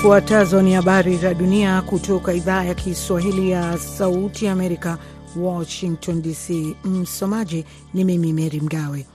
Zifuatazo 0.00 0.62
ni 0.62 0.72
habari 0.72 1.16
za 1.16 1.34
dunia 1.34 1.82
kutoka 1.82 2.32
idhaa 2.34 2.64
ya 2.64 2.74
Kiswahili 2.74 3.50
ya 3.50 3.78
Sauti 3.78 4.48
Amerika, 4.48 4.98
Washington 5.36 6.22
DC. 6.22 6.76
Msomaji 6.84 7.64
ni 7.94 8.04
mimi 8.04 8.32
Meri 8.32 8.60
Mgawe. 8.60 9.06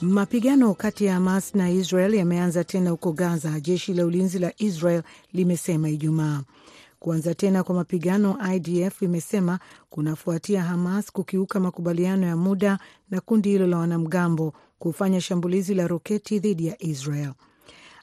Mapigano 0.00 0.74
kati 0.74 1.04
ya 1.04 1.14
Hamas 1.14 1.54
na 1.54 1.70
Israel 1.70 2.14
yameanza 2.14 2.64
tena 2.64 2.90
huko 2.90 3.12
Gaza, 3.12 3.60
jeshi 3.60 3.94
la 3.94 4.06
ulinzi 4.06 4.38
la 4.38 4.52
Israel 4.58 5.02
limesema 5.32 5.88
Ijumaa. 5.88 6.42
Kuanza 6.98 7.34
tena 7.34 7.62
kwa 7.62 7.74
mapigano, 7.74 8.38
IDF 8.54 9.02
imesema 9.02 9.58
kunafuatia 9.90 10.62
Hamas 10.62 11.12
kukiuka 11.12 11.60
makubaliano 11.60 12.26
ya 12.26 12.36
muda 12.36 12.78
na 13.10 13.20
kundi 13.20 13.48
hilo 13.48 13.66
la 13.66 13.78
wanamgambo 13.78 14.52
kufanya 14.78 15.20
shambulizi 15.20 15.74
la 15.74 15.86
roketi 15.86 16.38
dhidi 16.38 16.66
ya 16.66 16.82
Israel. 16.82 17.32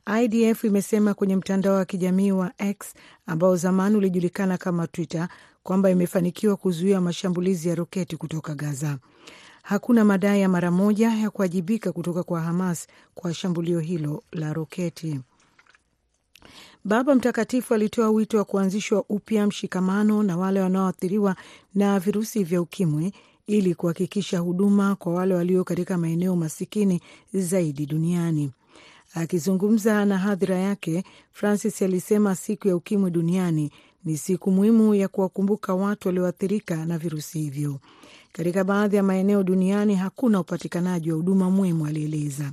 IDF 0.06 0.64
imesema 0.64 1.14
kwenye 1.14 1.36
mtandao 1.36 1.76
wa 1.76 1.86
kijamii 1.86 2.32
wa 2.32 2.52
X 2.58 2.94
ambao 3.26 3.56
zamani 3.56 3.96
ulijulikana 3.96 4.58
kama 4.58 4.88
Twitter 4.88 5.28
kwamba 5.64 5.90
imefanikiwa 5.90 6.56
kuzuia 6.58 7.02
mashambulizi 7.02 7.70
ya 7.70 7.76
roketi 7.76 8.18
kutoka 8.18 8.56
Gaza. 8.56 8.98
Hakuna 9.64 10.06
madai 10.06 10.42
ya 10.42 10.50
mara 10.50 10.72
moja 10.72 11.10
ya 11.10 11.30
kuwajibika 11.30 11.92
kutoka 11.92 12.24
kwa 12.24 12.42
Hamas 12.42 12.88
kwa 13.16 13.34
shambulio 13.34 13.80
hilo 13.80 14.24
la 14.32 14.54
roketi. 14.54 15.20
Baba 16.86 17.16
Mtakatifu 17.16 17.74
alitoa 17.74 18.10
wito 18.10 18.38
wa 18.38 18.44
kuanzishwa 18.46 19.04
upya 19.10 19.48
mshikamano 19.48 20.24
na 20.24 20.38
wale 20.38 20.62
wanaoathiriwa 20.62 21.36
na 21.76 22.00
virusi 22.00 22.44
vya 22.44 22.62
ukimwi 22.62 23.14
ili 23.48 23.76
kuhakikisha 23.76 24.40
huduma 24.40 24.96
kwa 24.96 25.14
wale 25.14 25.34
walio 25.34 25.64
katika 25.64 25.98
maeneo 25.98 26.36
masikini 26.36 27.02
zaidi 27.34 27.86
duniani. 27.86 28.52
Akizungumza 29.14 30.06
na 30.06 30.18
hadhira 30.18 30.56
yake, 30.58 31.04
Francis 31.32 31.82
alisema 31.82 32.36
siku 32.36 32.68
ya 32.68 32.76
ukimwi 32.76 33.12
duniani 33.12 33.72
ni 34.06 34.18
siku 34.18 34.52
muhimu 34.52 34.96
ya 34.96 35.08
kuwakumbuka 35.08 35.74
watu 35.76 36.08
walioathirika 36.08 36.86
na 36.86 36.98
virusi 36.98 37.40
hivyo. 37.40 37.80
Katika 38.32 38.64
baadhi 38.64 38.96
ya 38.96 39.04
maeneo 39.04 39.44
duniani 39.44 39.96
hakuna 39.96 40.40
upatikanaji 40.40 41.12
wa 41.12 41.18
huduma 41.18 41.50
muhimu, 41.52 41.86
alieleza. 41.86 42.52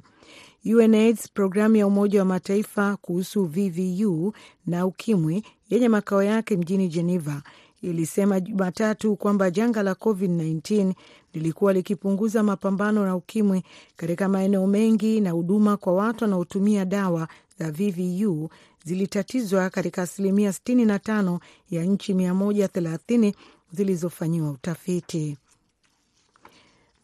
UNAIDS, 0.64 1.28
programu 1.34 1.76
ya 1.76 1.86
Umoja 1.86 2.18
wa 2.18 2.24
Mataifa 2.24 2.96
kuhusu 2.96 3.44
VVU 3.44 4.32
na 4.66 4.86
ukimwi 4.86 5.42
yenye 5.70 5.88
makao 5.88 6.22
yake 6.22 6.56
mjini 6.56 6.88
Geneva, 6.88 7.42
ilisema 7.82 8.40
Jumatatu 8.40 9.16
kwamba 9.16 9.50
janga 9.50 9.82
la 9.82 9.92
COVID-19 9.92 10.92
lilikuwa 11.34 11.72
likipunguza 11.72 12.42
mapambano 12.42 13.04
na 13.06 13.16
ukimwi 13.16 13.62
katika 13.96 14.28
maeneo 14.28 14.66
mengi 14.66 15.20
na 15.20 15.30
huduma 15.30 15.76
kwa 15.76 15.92
watu 15.94 16.24
wanaotumia 16.24 16.84
dawa 16.84 17.28
za 17.58 17.70
VVU 17.72 18.50
zilitatizwa 18.84 19.70
katika 19.70 20.02
asilimia 20.02 20.50
65 20.50 21.38
ya 21.70 21.84
nchi 21.84 22.14
130 22.14 23.32
zilizofanyiwa 23.72 24.50
utafiti. 24.50 25.36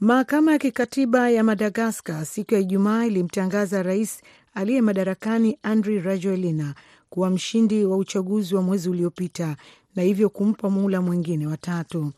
Mahakama 0.00 0.52
ya 0.52 0.58
kikatiba 0.58 1.30
ya 1.30 1.44
Madagaskar 1.44 2.26
siku 2.26 2.54
ya 2.54 2.60
Ijumaa 2.60 3.04
ilimtangaza 3.04 3.82
rais 3.82 4.22
aliye 4.54 4.80
madarakani 4.82 5.58
Andry 5.62 6.00
Rajoelina 6.00 6.74
kuwa 7.10 7.30
mshindi 7.30 7.84
wa 7.84 7.96
uchaguzi 7.96 8.54
wa 8.54 8.62
mwezi 8.62 8.88
uliopita 8.88 9.56
na 9.96 10.02
hivyo 10.02 10.28
kumpa 10.30 10.70
muhula 10.70 11.00
mwingine 11.02 11.46
watatu. 11.46 12.12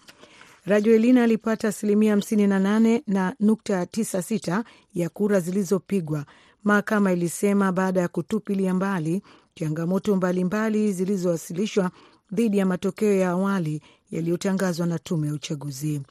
Rajoelina 0.69 1.23
alipata 1.25 1.69
asilimia 1.69 2.17
58 2.17 3.03
na 3.07 3.35
nukta 3.41 3.85
96 3.85 4.65
ya 4.95 5.09
kura 5.09 5.41
zilizopigwa, 5.41 6.25
mahakama 6.65 7.13
ilisema 7.13 7.73
baada 7.73 8.01
ya 8.01 8.09
kutupilia 8.09 8.75
mbali 8.75 9.23
changamoto 9.55 10.17
mbalimbali 10.17 10.93
zilizowasilishwa 10.93 11.91
dhidi 12.33 12.59
ya 12.59 12.67
matokeo 12.67 13.15
ya 13.15 13.31
awali 13.31 13.83
yaliyotangazwa 14.11 14.87
na 14.87 14.99
tume 14.99 15.27
ya 15.27 15.33
uchaguzi. 15.35 16.03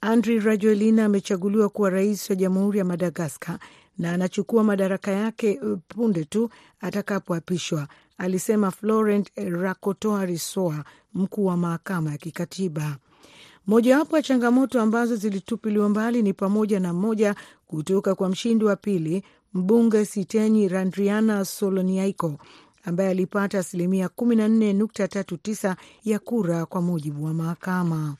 Andry 0.00 0.40
Rajoelina 0.40 1.04
amechaguliwa 1.04 1.68
kuwa 1.68 1.90
rais 1.90 2.30
wa 2.30 2.36
jamhuri 2.36 2.78
ya 2.78 2.84
Madagaskar 2.84 3.58
na 3.98 4.12
anachukua 4.12 4.64
madaraka 4.64 5.10
yake 5.10 5.60
punde 5.88 6.24
tu 6.24 6.50
atakapoapishwa, 6.80 7.88
alisema 8.18 8.70
Florent 8.70 9.30
Rakotoarisoa, 9.36 10.84
mkuu 11.14 11.44
wa 11.46 11.56
mahakama 11.56 12.10
ya 12.12 12.18
kikatiba. 12.18 12.96
Mojawapo 13.66 14.16
ya 14.16 14.22
changamoto 14.22 14.80
ambazo 14.80 15.16
zilitupiliwa 15.16 15.88
mbali 15.88 16.22
ni 16.22 16.32
pamoja 16.32 16.80
na 16.80 16.92
moja 16.92 17.34
kutoka 17.66 18.14
kwa 18.14 18.28
mshindi 18.28 18.64
wa 18.64 18.76
pili, 18.76 19.22
mbunge 19.54 20.04
Sitenyi 20.04 20.68
Randriana 20.68 21.44
Soloniaiko 21.44 22.38
ambaye 22.84 23.10
alipata 23.10 23.58
asilimia 23.58 24.06
14.39 24.06 25.74
ya 26.04 26.18
kura 26.18 26.66
kwa 26.66 26.82
mujibu 26.82 27.24
wa 27.24 27.34
mahakama. 27.34 28.16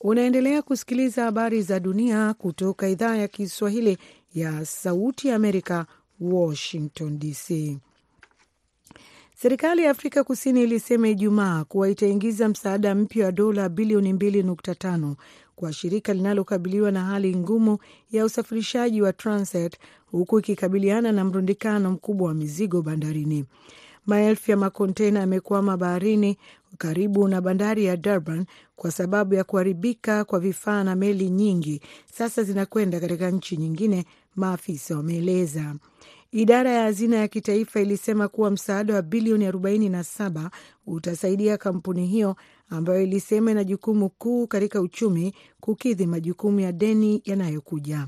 Unaendelea 0.00 0.62
kusikiliza 0.62 1.24
habari 1.24 1.62
za 1.62 1.80
dunia 1.80 2.34
kutoka 2.34 2.88
idhaa 2.88 3.16
ya 3.16 3.28
Kiswahili 3.28 3.98
ya 4.34 4.64
Sauti 4.66 5.28
ya 5.28 5.36
Amerika, 5.36 5.86
Washington 6.20 7.18
DC. 7.18 7.78
Serikali 9.34 9.82
ya 9.82 9.90
Afrika 9.90 10.24
Kusini 10.24 10.62
ilisema 10.62 11.08
Ijumaa 11.08 11.64
kuwa 11.64 11.88
itaingiza 11.90 12.48
msaada 12.48 12.94
mpya 12.94 13.26
wa 13.26 13.32
dola 13.32 13.68
bilioni 13.68 14.12
2.5 14.12 15.14
kwa 15.56 15.72
shirika 15.72 16.14
linalokabiliwa 16.14 16.90
na 16.90 17.04
hali 17.04 17.36
ngumu 17.36 17.78
ya 18.12 18.24
usafirishaji 18.24 19.02
wa 19.02 19.12
Transet, 19.12 19.78
huku 20.06 20.38
ikikabiliana 20.38 21.12
na 21.12 21.24
mrundikano 21.24 21.90
mkubwa 21.90 22.28
wa 22.28 22.34
mizigo 22.34 22.82
bandarini. 22.82 23.44
Maelfu 24.06 24.50
ya 24.50 24.56
makontena 24.56 25.20
yamekwama 25.20 25.76
baharini 25.76 26.38
karibu 26.78 27.28
na 27.28 27.40
bandari 27.40 27.84
ya 27.84 27.96
Durban 27.96 28.46
kwa 28.76 28.90
sababu 28.90 29.34
ya 29.34 29.44
kuharibika 29.44 30.24
kwa 30.24 30.40
vifaa 30.40 30.84
na 30.84 30.96
meli 30.96 31.30
nyingi 31.30 31.80
sasa 32.12 32.42
zinakwenda 32.42 33.00
katika 33.00 33.30
nchi 33.30 33.56
nyingine, 33.56 34.04
maafisa 34.36 34.96
wameeleza. 34.96 35.74
Idara 36.36 36.70
ya 36.70 36.82
hazina 36.82 37.16
ya 37.16 37.28
kitaifa 37.28 37.80
ilisema 37.80 38.28
kuwa 38.28 38.50
msaada 38.50 38.94
wa 38.94 39.02
bilioni 39.02 39.48
47 39.50 40.50
utasaidia 40.86 41.56
kampuni 41.58 42.06
hiyo 42.06 42.36
ambayo 42.68 43.02
ilisema 43.02 43.50
ina 43.50 43.64
jukumu 43.64 44.08
kuu 44.10 44.46
katika 44.46 44.80
uchumi 44.80 45.34
kukidhi 45.60 46.06
majukumu 46.06 46.60
ya 46.60 46.72
deni 46.72 47.22
yanayokuja. 47.24 48.06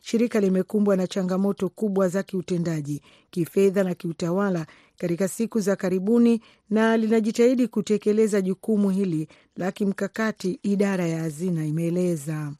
Shirika 0.00 0.40
limekumbwa 0.40 0.96
na 0.96 1.06
changamoto 1.06 1.68
kubwa 1.68 2.08
za 2.08 2.22
kiutendaji, 2.22 3.02
kifedha 3.30 3.84
na 3.84 3.94
kiutawala 3.94 4.66
katika 4.98 5.28
siku 5.28 5.60
za 5.60 5.76
karibuni 5.76 6.40
na 6.70 6.96
linajitahidi 6.96 7.68
kutekeleza 7.68 8.40
jukumu 8.40 8.90
hili 8.90 9.28
la 9.56 9.72
kimkakati, 9.72 10.58
idara 10.62 11.06
ya 11.06 11.18
hazina 11.20 11.66
imeeleza. 11.66 12.52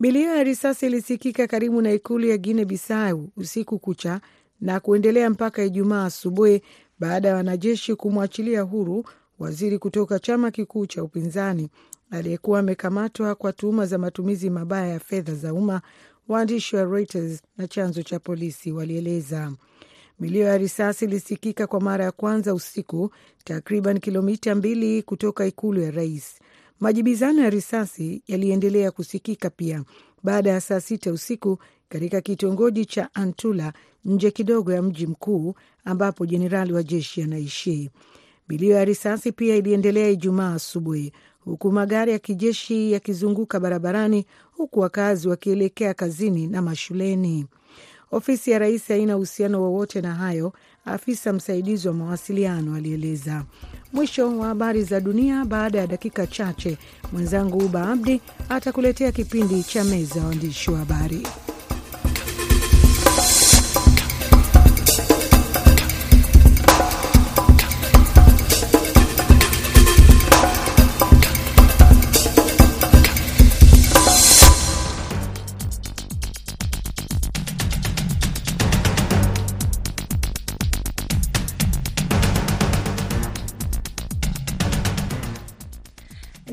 Milio 0.00 0.36
ya 0.36 0.44
risasi 0.44 0.86
ilisikika 0.86 1.46
karibu 1.46 1.82
na 1.82 1.92
ikulu 1.92 2.26
ya 2.26 2.38
Guinea 2.38 2.64
Bissau 2.64 3.28
usiku 3.36 3.78
kucha 3.78 4.20
na 4.60 4.80
kuendelea 4.80 5.30
mpaka 5.30 5.64
Ijumaa 5.64 6.04
asubuhi 6.04 6.62
baada 6.98 7.28
ya 7.28 7.34
wanajeshi 7.34 7.94
kumwachilia 7.94 8.62
huru 8.62 9.04
waziri 9.38 9.78
kutoka 9.78 10.18
chama 10.18 10.50
kikuu 10.50 10.86
cha 10.86 11.04
upinzani 11.04 11.68
aliyekuwa 12.10 12.58
amekamatwa 12.58 13.34
kwa 13.34 13.52
tuhuma 13.52 13.86
za 13.86 13.98
matumizi 13.98 14.50
mabaya 14.50 14.86
ya 14.88 15.00
fedha 15.00 15.34
za 15.34 15.54
umma. 15.54 15.82
Waandishi 16.28 16.76
wa 16.76 16.84
Reuters 16.84 17.42
na 17.56 17.68
chanzo 17.68 18.02
cha 18.02 18.18
polisi 18.18 18.72
walieleza. 18.72 19.52
Milio 20.20 20.44
ya 20.46 20.58
risasi 20.58 21.04
ilisikika 21.04 21.66
kwa 21.66 21.80
mara 21.80 22.04
ya 22.04 22.12
kwanza 22.12 22.54
usiku, 22.54 23.10
takriban 23.44 24.00
kilomita 24.00 24.54
mbili 24.54 25.02
kutoka 25.02 25.46
ikulu 25.46 25.80
ya 25.82 25.90
rais. 25.90 26.38
Majibizano 26.80 27.42
ya 27.42 27.50
risasi 27.50 28.22
yaliendelea 28.26 28.90
kusikika 28.90 29.50
pia 29.50 29.84
baada 30.22 30.50
ya 30.50 30.60
saa 30.60 30.80
sita 30.80 31.12
usiku 31.12 31.58
katika 31.88 32.20
kitongoji 32.20 32.84
cha 32.86 33.14
Antula 33.14 33.72
nje 34.04 34.30
kidogo 34.30 34.72
ya 34.72 34.82
mji 34.82 35.06
mkuu 35.06 35.54
ambapo 35.84 36.26
jenerali 36.26 36.72
wa 36.72 36.82
jeshi 36.82 37.22
anaishi. 37.22 37.90
Milio 38.48 38.76
ya 38.76 38.84
risasi 38.84 39.32
pia 39.32 39.56
iliendelea 39.56 40.08
Ijumaa 40.08 40.54
asubuhi 40.54 41.12
huku 41.40 41.72
magari 41.72 42.12
ya 42.12 42.18
kijeshi 42.18 42.92
yakizunguka 42.92 43.60
barabarani 43.60 44.26
huku 44.52 44.80
wakazi 44.80 45.28
wakielekea 45.28 45.94
kazini 45.94 46.46
na 46.46 46.62
mashuleni. 46.62 47.46
Ofisi 48.10 48.50
ya 48.50 48.58
rais 48.58 48.88
haina 48.88 49.16
uhusiano 49.16 49.62
wowote 49.62 50.00
na 50.00 50.14
hayo, 50.14 50.52
afisa 50.84 51.32
msaidizi 51.32 51.88
wa 51.88 51.94
mawasiliano 51.94 52.74
alieleza. 52.74 53.44
Mwisho 53.92 54.38
wa 54.38 54.46
habari 54.46 54.82
za 54.84 55.00
dunia. 55.00 55.44
Baada 55.44 55.78
ya 55.78 55.86
dakika 55.86 56.26
chache, 56.26 56.78
mwenzangu 57.12 57.58
Uba 57.58 57.88
Abdi 57.92 58.20
atakuletea 58.48 59.12
kipindi 59.12 59.62
cha 59.62 59.84
meza 59.84 60.20
waandishi 60.24 60.70
wa 60.70 60.78
habari. 60.78 61.26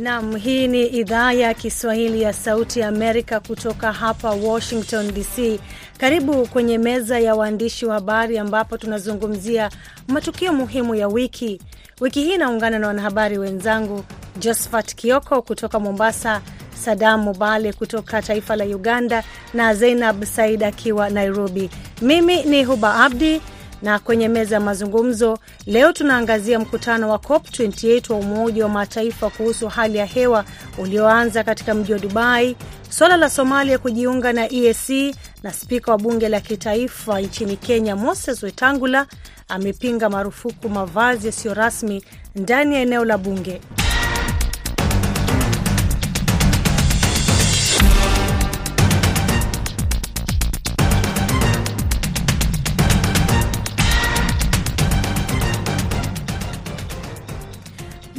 Nam, 0.07 0.35
hii 0.35 0.67
ni 0.67 0.85
idhaa 0.87 1.31
ya 1.33 1.53
Kiswahili 1.53 2.21
ya 2.21 2.33
Sauti 2.33 2.79
ya 2.79 2.87
Amerika 2.87 3.39
kutoka 3.39 3.91
hapa 3.93 4.31
Washington 4.31 5.13
DC. 5.13 5.59
Karibu 5.97 6.45
kwenye 6.47 6.77
meza 6.77 7.19
ya 7.19 7.35
waandishi 7.35 7.85
wa 7.85 7.93
habari 7.93 8.37
ambapo 8.37 8.77
tunazungumzia 8.77 9.69
matukio 10.07 10.53
muhimu 10.53 10.95
ya 10.95 11.07
wiki. 11.07 11.61
Wiki 12.01 12.23
hii 12.23 12.37
naungana 12.37 12.79
na 12.79 12.87
wanahabari 12.87 13.37
wenzangu 13.37 14.03
Josphat 14.39 14.95
Kioko 14.95 15.41
kutoka 15.41 15.79
Mombasa, 15.79 16.41
Sadam 16.83 17.21
Mubale 17.21 17.73
kutoka 17.73 18.21
taifa 18.21 18.55
la 18.55 18.65
Uganda 18.65 19.23
na 19.53 19.73
Zeinab 19.75 20.23
Said 20.23 20.63
akiwa 20.63 21.09
Nairobi. 21.09 21.69
Mimi 22.01 22.43
ni 22.43 22.63
Huba 22.63 22.95
Abdi 23.05 23.41
na 23.81 23.99
kwenye 23.99 24.27
meza 24.27 24.55
ya 24.55 24.61
mazungumzo 24.61 25.37
leo 25.65 25.93
tunaangazia 25.93 26.59
mkutano 26.59 27.09
wa 27.09 27.19
COP 27.19 27.47
28 27.49 28.13
wa 28.13 28.19
Umoja 28.19 28.63
wa 28.63 28.69
Mataifa 28.69 29.29
kuhusu 29.29 29.67
hali 29.67 29.97
ya 29.97 30.05
hewa 30.05 30.45
ulioanza 30.77 31.43
katika 31.43 31.73
mji 31.73 31.93
wa 31.93 31.99
Dubai, 31.99 32.55
suala 32.89 33.17
la 33.17 33.29
Somalia 33.29 33.77
kujiunga 33.77 34.33
na 34.33 34.53
EAC 34.53 35.15
na 35.43 35.53
spika 35.53 35.91
wa 35.91 35.97
bunge 35.97 36.29
la 36.29 36.39
kitaifa 36.41 37.21
nchini 37.21 37.57
Kenya 37.57 37.95
Moses 37.95 38.43
Wetangula 38.43 39.05
amepinga 39.49 40.09
marufuku 40.09 40.69
mavazi 40.69 41.27
yasiyo 41.27 41.53
rasmi 41.53 42.03
ndani 42.35 42.75
ya 42.75 42.81
eneo 42.81 43.05
la 43.05 43.17
bunge. 43.17 43.61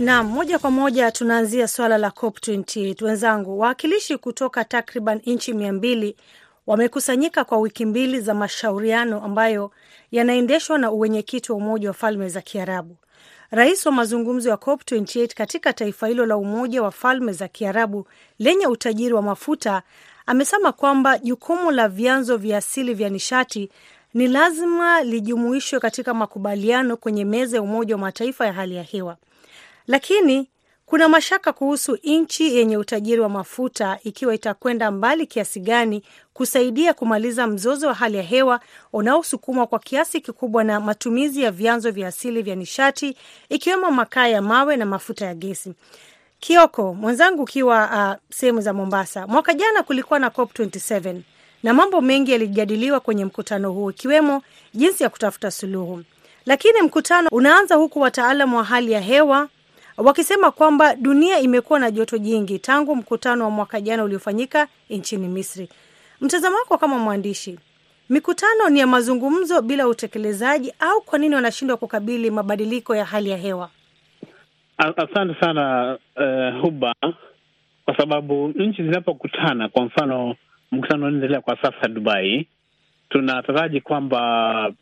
Naam, 0.08 0.26
moja 0.28 0.58
kwa 0.58 0.70
moja 0.70 1.10
tunaanzia 1.10 1.68
swala 1.68 1.98
la 1.98 2.10
COP 2.10 2.38
28. 2.38 3.04
Wenzangu, 3.04 3.58
wawakilishi 3.60 4.18
kutoka 4.18 4.64
takriban 4.64 5.20
nchi 5.26 5.52
mia 5.52 5.72
mbili 5.72 6.16
wamekusanyika 6.66 7.44
kwa 7.44 7.58
wiki 7.58 7.84
mbili 7.86 8.20
za 8.20 8.34
mashauriano 8.34 9.24
ambayo 9.24 9.70
yanaendeshwa 10.12 10.78
na 10.78 10.90
uwenyekiti 10.90 11.52
wa 11.52 11.58
Umoja 11.58 11.88
wa 11.88 11.94
Falme 11.94 12.28
za 12.28 12.40
Kiarabu. 12.40 12.96
Rais 13.50 13.86
wa 13.86 13.92
mazungumzo 13.92 14.50
ya 14.50 14.56
COP 14.56 14.82
28 14.82 15.34
katika 15.34 15.72
taifa 15.72 16.06
hilo 16.06 16.26
la 16.26 16.36
Umoja 16.36 16.82
wa 16.82 16.90
Falme 16.90 17.32
za 17.32 17.48
Kiarabu 17.48 18.06
lenye 18.38 18.66
utajiri 18.66 19.14
wa 19.14 19.22
mafuta 19.22 19.82
amesema 20.26 20.72
kwamba 20.72 21.18
jukumu 21.18 21.70
la 21.70 21.88
vyanzo 21.88 22.36
vya 22.36 22.58
asili 22.58 22.94
vya 22.94 23.08
nishati 23.08 23.70
ni 24.14 24.28
lazima 24.28 25.02
lijumuishwe 25.02 25.80
katika 25.80 26.14
makubaliano 26.14 26.96
kwenye 26.96 27.24
meza 27.24 27.56
ya 27.56 27.62
Umoja 27.62 27.94
wa 27.94 28.00
Mataifa 28.00 28.46
ya 28.46 28.52
hali 28.52 28.74
ya 28.76 28.82
hewa 28.82 29.16
lakini 29.88 30.48
kuna 30.86 31.08
mashaka 31.08 31.52
kuhusu 31.52 31.98
nchi 32.04 32.56
yenye 32.56 32.76
utajiri 32.76 33.20
wa 33.20 33.28
mafuta 33.28 33.98
ikiwa 34.04 34.34
itakwenda 34.34 34.90
mbali 34.90 35.26
kiasi 35.26 35.60
gani 35.60 36.02
kusaidia 36.34 36.94
kumaliza 36.94 37.46
mzozo 37.46 37.86
wa 37.86 37.94
hali 37.94 38.16
ya 38.16 38.22
hewa 38.22 38.60
unaosukumwa 38.92 39.66
kwa 39.66 39.78
kiasi 39.78 40.20
kikubwa 40.20 40.64
na 40.64 40.80
matumizi 40.80 41.42
ya 41.42 41.50
vyanzo 41.50 41.90
vya 41.90 42.08
asili 42.08 42.42
vya 42.42 42.54
nishati 42.54 43.16
ikiwemo 43.48 43.90
makaa 43.90 44.26
ya 44.28 44.42
mawe 44.42 44.76
na 44.76 44.86
mafuta 44.86 45.26
ya 45.26 45.34
gesi. 45.34 45.72
Kioko 46.40 46.94
mwenzangu, 46.94 47.42
ukiwa 47.42 47.90
uh, 48.20 48.34
sehemu 48.36 48.60
za 48.60 48.72
Mombasa, 48.72 49.26
mwaka 49.26 49.54
jana 49.54 49.82
kulikuwa 49.82 50.18
na 50.18 50.30
COP 50.30 50.58
27 50.58 51.20
na 51.62 51.74
mambo 51.74 52.00
mengi 52.00 52.32
yalijadiliwa 52.32 53.00
kwenye 53.00 53.24
mkutano 53.24 53.72
huo 53.72 53.90
ikiwemo 53.90 54.42
jinsi 54.74 55.02
ya 55.02 55.08
kutafuta 55.08 55.50
suluhu, 55.50 56.02
lakini 56.46 56.82
mkutano 56.82 57.28
unaanza 57.32 57.74
huku 57.74 58.00
wataalamu 58.00 58.56
wa 58.56 58.64
hali 58.64 58.92
ya 58.92 59.00
hewa 59.00 59.48
wakisema 59.98 60.50
kwamba 60.50 60.94
dunia 60.96 61.40
imekuwa 61.40 61.78
na 61.78 61.90
joto 61.90 62.18
jingi 62.18 62.58
tangu 62.58 62.96
mkutano 62.96 63.44
wa 63.44 63.50
mwaka 63.50 63.80
jana 63.80 64.04
uliofanyika 64.04 64.68
nchini 64.90 65.28
Misri. 65.28 65.68
Mtazamo 66.20 66.56
wako 66.56 66.78
kama 66.78 66.98
mwandishi, 66.98 67.58
mikutano 68.10 68.68
ni 68.68 68.78
ya 68.80 68.86
mazungumzo 68.86 69.62
bila 69.62 69.88
utekelezaji 69.88 70.72
au 70.80 71.00
kwa 71.02 71.18
nini 71.18 71.34
wanashindwa 71.34 71.76
kukabili 71.76 72.30
mabadiliko 72.30 72.96
ya 72.96 73.04
hali 73.04 73.30
ya 73.30 73.36
hewa? 73.36 73.70
Asante 74.78 75.40
sana 75.40 75.98
uh, 76.16 76.60
Huba, 76.62 76.94
kwa 77.84 77.96
sababu 77.96 78.48
nchi 78.56 78.82
zinapokutana, 78.82 79.68
kwa 79.68 79.84
mfano 79.84 80.36
mkutano 80.72 81.06
unaendelea 81.06 81.40
kwa 81.40 81.56
sasa 81.62 81.88
Dubai, 81.88 82.48
tunataraji 83.08 83.80
kwamba 83.80 84.72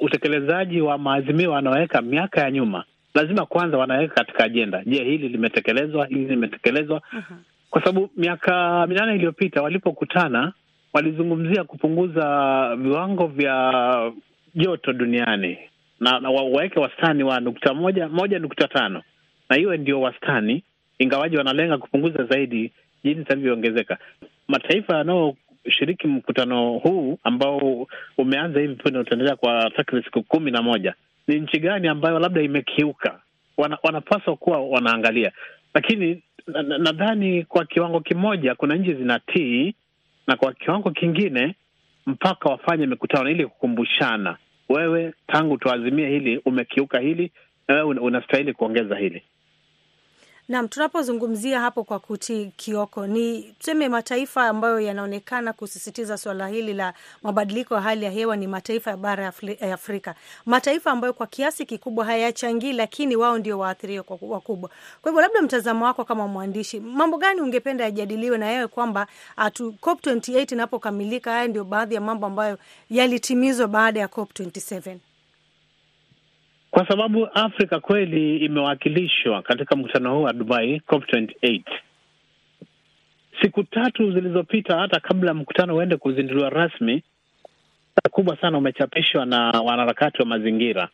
utekelezaji 0.00 0.80
wa 0.80 0.98
maazimio 0.98 1.50
wanaoweka 1.50 2.02
miaka 2.02 2.40
ya 2.40 2.50
nyuma 2.50 2.84
lazima 3.14 3.46
kwanza 3.46 3.78
wanaweka 3.78 4.14
katika 4.14 4.44
ajenda. 4.44 4.82
Je, 4.86 5.04
hili 5.04 5.28
limetekelezwa? 5.28 6.06
Hili 6.06 6.24
limetekelezwa? 6.26 6.96
uh 7.12 7.18
-huh. 7.18 7.36
Kwa 7.70 7.80
sababu 7.84 8.10
miaka 8.16 8.86
minane 8.86 9.14
iliyopita 9.14 9.62
walipokutana 9.62 10.52
walizungumzia 10.92 11.64
kupunguza 11.64 12.22
viwango 12.76 13.26
vya 13.26 14.12
joto 14.54 14.92
duniani 14.92 15.58
na, 16.00 16.20
na 16.20 16.30
waweke 16.30 16.80
wastani 16.80 17.22
wa 17.22 17.40
nukta 17.40 17.74
moja 17.74 18.08
moja 18.08 18.38
nukta 18.38 18.68
tano 18.68 19.02
na 19.50 19.58
iwe 19.58 19.76
ndio 19.76 20.00
wastani, 20.00 20.62
ingawaji 20.98 21.36
wanalenga 21.36 21.78
kupunguza 21.78 22.24
zaidi 22.24 22.72
jinsi 23.04 23.20
itavyoongezeka. 23.20 23.98
Mataifa 24.48 24.96
yanayoshiriki 24.96 26.06
mkutano 26.06 26.72
huu 26.72 27.18
ambao 27.24 27.86
umeanza 28.18 28.60
hivi 28.60 28.74
punde 28.74 28.98
utaendelea 28.98 29.36
kwa 29.36 29.70
takriban 29.76 30.04
siku 30.04 30.22
kumi 30.22 30.50
na 30.50 30.62
moja 30.62 30.94
ni 31.28 31.40
nchi 31.40 31.58
gani 31.60 31.88
ambayo 31.88 32.18
labda 32.18 32.42
imekiuka, 32.42 33.20
wana, 33.56 33.78
wanapaswa 33.82 34.36
kuwa 34.36 34.58
wanaangalia. 34.60 35.32
Lakini 35.74 36.22
nadhani 36.78 37.38
na 37.38 37.44
kwa 37.44 37.64
kiwango 37.64 38.00
kimoja 38.00 38.54
kuna 38.54 38.74
nchi 38.74 38.94
zinatii 38.94 39.74
na 40.26 40.36
kwa 40.36 40.52
kiwango 40.52 40.90
kingine 40.90 41.54
mpaka 42.06 42.48
wafanye 42.48 42.86
mikutano 42.86 43.30
ili 43.30 43.46
kukumbushana, 43.46 44.36
wewe 44.68 45.14
tangu 45.26 45.58
tuazimie 45.58 46.08
hili 46.08 46.38
umekiuka 46.44 46.98
hili, 47.00 47.32
na 47.68 47.74
wewe 47.74 47.94
unastahili 48.00 48.52
kuongeza 48.52 48.96
hili. 48.96 49.22
Naam, 50.48 50.68
tunapozungumzia 50.68 51.60
hapo 51.60 51.84
kwa 51.84 51.98
kuti 51.98 52.52
Kioko, 52.56 53.06
ni 53.06 53.42
tuseme 53.58 53.88
mataifa 53.88 54.46
ambayo 54.48 54.80
yanaonekana 54.80 55.52
kusisitiza 55.52 56.18
suala 56.18 56.48
hili 56.48 56.74
la 56.74 56.94
mabadiliko 57.22 57.74
ya 57.74 57.80
hali 57.80 58.04
ya 58.04 58.10
hewa 58.10 58.36
ni 58.36 58.46
mataifa 58.46 58.90
ya 58.90 58.96
bara 58.96 59.32
ya 59.60 59.74
Afrika, 59.74 60.14
mataifa 60.46 60.90
ambayo 60.90 61.12
kwa 61.12 61.26
kiasi 61.26 61.66
kikubwa 61.66 62.04
hayachangii, 62.04 62.72
lakini 62.72 63.16
wao 63.16 63.38
ndio 63.38 63.58
waathiriwa 63.58 64.04
wakubwa. 64.20 64.70
Kwa 65.02 65.10
hivyo, 65.10 65.22
labda 65.22 65.42
mtazamo 65.42 65.84
wako 65.84 66.04
kama 66.04 66.28
mwandishi, 66.28 66.80
mambo 66.80 67.18
gani 67.18 67.40
ungependa 67.40 67.84
yajadiliwe 67.84 68.38
na 68.38 68.46
yewe 68.50 68.66
kwamba 68.66 69.06
atu 69.36 69.72
COP 69.80 70.06
28 70.06 70.52
inapokamilika, 70.54 71.30
haya 71.32 71.48
ndio 71.48 71.64
baadhi 71.64 71.94
ya 71.94 72.00
mambo 72.00 72.26
ambayo 72.26 72.58
yalitimizwa 72.90 73.68
baada 73.68 74.00
ya 74.00 74.08
COP 74.08 74.30
27? 74.40 74.96
Kwa 76.78 76.88
sababu 76.88 77.26
Afrika 77.34 77.80
kweli 77.80 78.36
imewakilishwa 78.36 79.42
katika 79.42 79.76
mkutano 79.76 80.14
huu 80.14 80.22
wa 80.22 80.32
Dubai 80.32 80.80
COP 80.80 81.04
28. 81.04 81.62
Siku 83.42 83.64
tatu 83.64 84.12
zilizopita, 84.12 84.78
hata 84.78 85.00
kabla 85.00 85.34
mkutano 85.34 85.76
uende 85.76 85.96
kuzinduliwa 85.96 86.50
rasmi, 86.50 87.02
kubwa 88.10 88.36
sana 88.40 88.58
umechapishwa 88.58 89.26
na 89.26 89.50
wanaharakati 89.50 90.18
wa 90.22 90.26
mazingira 90.26 90.88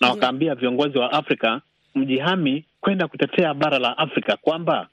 na 0.00 0.10
wakaambia 0.10 0.54
viongozi 0.54 0.98
wa 0.98 1.12
Afrika 1.12 1.60
mjihami 1.94 2.64
kwenda 2.80 3.08
kutetea 3.08 3.54
bara 3.54 3.78
la 3.78 3.98
Afrika 3.98 4.36
kwamba 4.36 4.88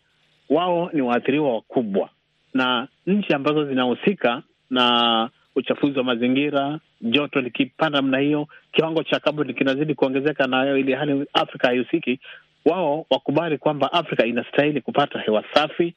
wao 0.49 0.89
ni 0.93 1.01
waathiriwa 1.01 1.53
wakubwa, 1.53 2.09
na 2.53 2.87
nchi 3.07 3.33
ambazo 3.33 3.65
zinahusika 3.65 4.43
na 4.69 5.29
uchafuzi 5.57 5.97
wa 5.97 6.03
mazingira, 6.03 6.79
joto 7.01 7.41
likipanda 7.41 7.97
namna 8.01 8.19
hiyo, 8.19 8.47
kiwango 8.71 9.03
cha 9.03 9.19
kaboni 9.19 9.53
kinazidi 9.53 9.95
kuongezeka, 9.95 10.47
nayo 10.47 10.77
ili 10.77 10.93
hali 10.93 11.25
Afrika 11.33 11.67
haihusiki, 11.67 12.19
wao 12.65 13.05
wakubali 13.09 13.57
kwamba 13.57 13.93
Afrika 13.93 14.25
inastahili 14.25 14.81
kupata 14.81 15.19
hewa 15.19 15.43
safi 15.53 15.93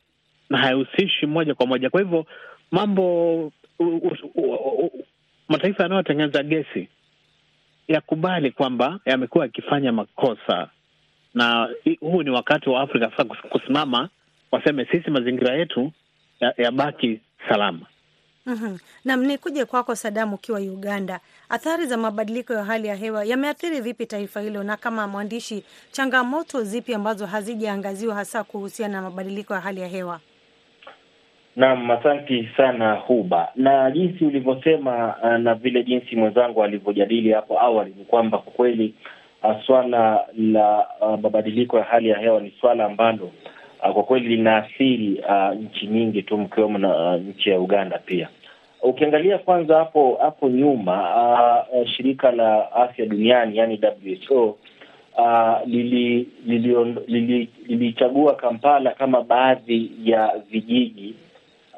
na 0.50 0.58
haihusishi 0.58 1.26
moja 1.26 1.54
kwa 1.54 1.66
moja. 1.66 1.90
Kwa 1.90 2.00
hivyo 2.00 2.26
mambo 2.70 3.38
u, 3.46 3.52
u, 3.78 4.16
u, 4.34 4.42
u, 4.86 5.04
mataifa 5.48 5.82
yanayotengeneza 5.82 6.42
gesi 6.42 6.88
yakubali 7.88 8.50
kwamba 8.50 9.00
yamekuwa 9.04 9.44
yakifanya 9.44 9.92
makosa, 9.92 10.68
na 11.34 11.68
huu 12.00 12.22
ni 12.22 12.30
wakati 12.30 12.68
wa 12.70 12.80
Afrika 12.80 13.10
sasa 13.10 13.24
kusimama, 13.24 14.08
waseme 14.52 14.84
sisi 14.84 15.10
mazingira 15.10 15.54
yetu 15.56 15.92
yabaki 16.56 17.12
ya 17.12 17.18
salama. 17.48 17.86
Mm-hmm. 18.50 18.78
Nam 19.04 19.25
ni 19.25 19.38
kuje 19.38 19.64
kwako 19.64 19.95
Sadamu, 19.95 20.35
ukiwa 20.35 20.61
Uganda, 20.61 21.21
athari 21.49 21.87
za 21.87 21.97
mabadiliko 21.97 22.52
ya 22.54 22.64
hali 22.64 22.88
ya 22.88 22.95
hewa 22.95 23.25
yameathiri 23.25 23.80
vipi 23.80 24.07
taifa 24.07 24.40
hilo, 24.40 24.62
na 24.62 24.76
kama 24.76 25.09
mwandishi, 25.09 25.64
changamoto 25.90 26.62
zipi 26.62 26.95
ambazo 26.95 27.26
hazijaangaziwa 27.26 28.14
hasa 28.14 28.45
kuhusiana 28.45 28.95
na 28.95 29.02
mabadiliko 29.02 29.54
ya 29.54 29.61
hali 29.61 29.80
ya 29.80 29.88
hewa? 29.88 30.21
Naam, 31.57 31.90
asanti 31.90 32.49
sana 32.57 32.95
Huba, 32.95 33.49
na 33.57 33.90
jinsi 33.90 34.25
ulivyosema 34.25 35.14
na 35.38 35.54
vile 35.54 35.83
jinsi 35.85 36.16
mwenzangu 36.16 36.62
alivyojadili 36.64 37.33
hapo 37.33 37.61
awali 37.61 37.95
ni 37.99 38.04
kwamba 38.04 38.38
kwa 38.38 38.52
kweli 38.52 38.95
swala 39.66 40.26
la 40.38 40.87
uh, 41.00 41.21
mabadiliko 41.21 41.78
ya 41.78 41.85
hali 41.85 42.09
ya 42.09 42.19
hewa 42.19 42.40
ni 42.40 42.52
swala 42.61 42.85
ambalo 42.85 43.30
kwa 43.80 44.02
kweli 44.04 44.28
linaathiri 44.28 45.21
uh, 45.28 45.61
nchi 45.61 45.87
nyingi 45.87 46.23
tu 46.23 46.38
mkiwemo 46.38 46.78
na 46.78 47.14
uh, 47.14 47.23
nchi 47.23 47.50
ya 47.50 47.61
Uganda 47.61 47.99
pia. 47.99 48.28
Ukiangalia 48.82 49.38
kwanza 49.38 49.76
hapo 49.78 50.18
hapo 50.22 50.49
nyuma 50.49 51.02
uh, 51.72 51.80
uh, 51.80 51.87
shirika 51.88 52.30
la 52.32 52.72
afya 52.72 53.06
duniani 53.06 53.56
yani 53.56 53.80
WHO 54.28 54.58
uh, 55.18 55.66
lili 55.66 56.28
lilichagua 56.46 57.02
lili, 57.06 57.49
lili 57.66 57.92
Kampala 58.37 58.90
kama 58.90 59.22
baadhi 59.22 59.92
ya 60.04 60.32
vijiji 60.50 61.14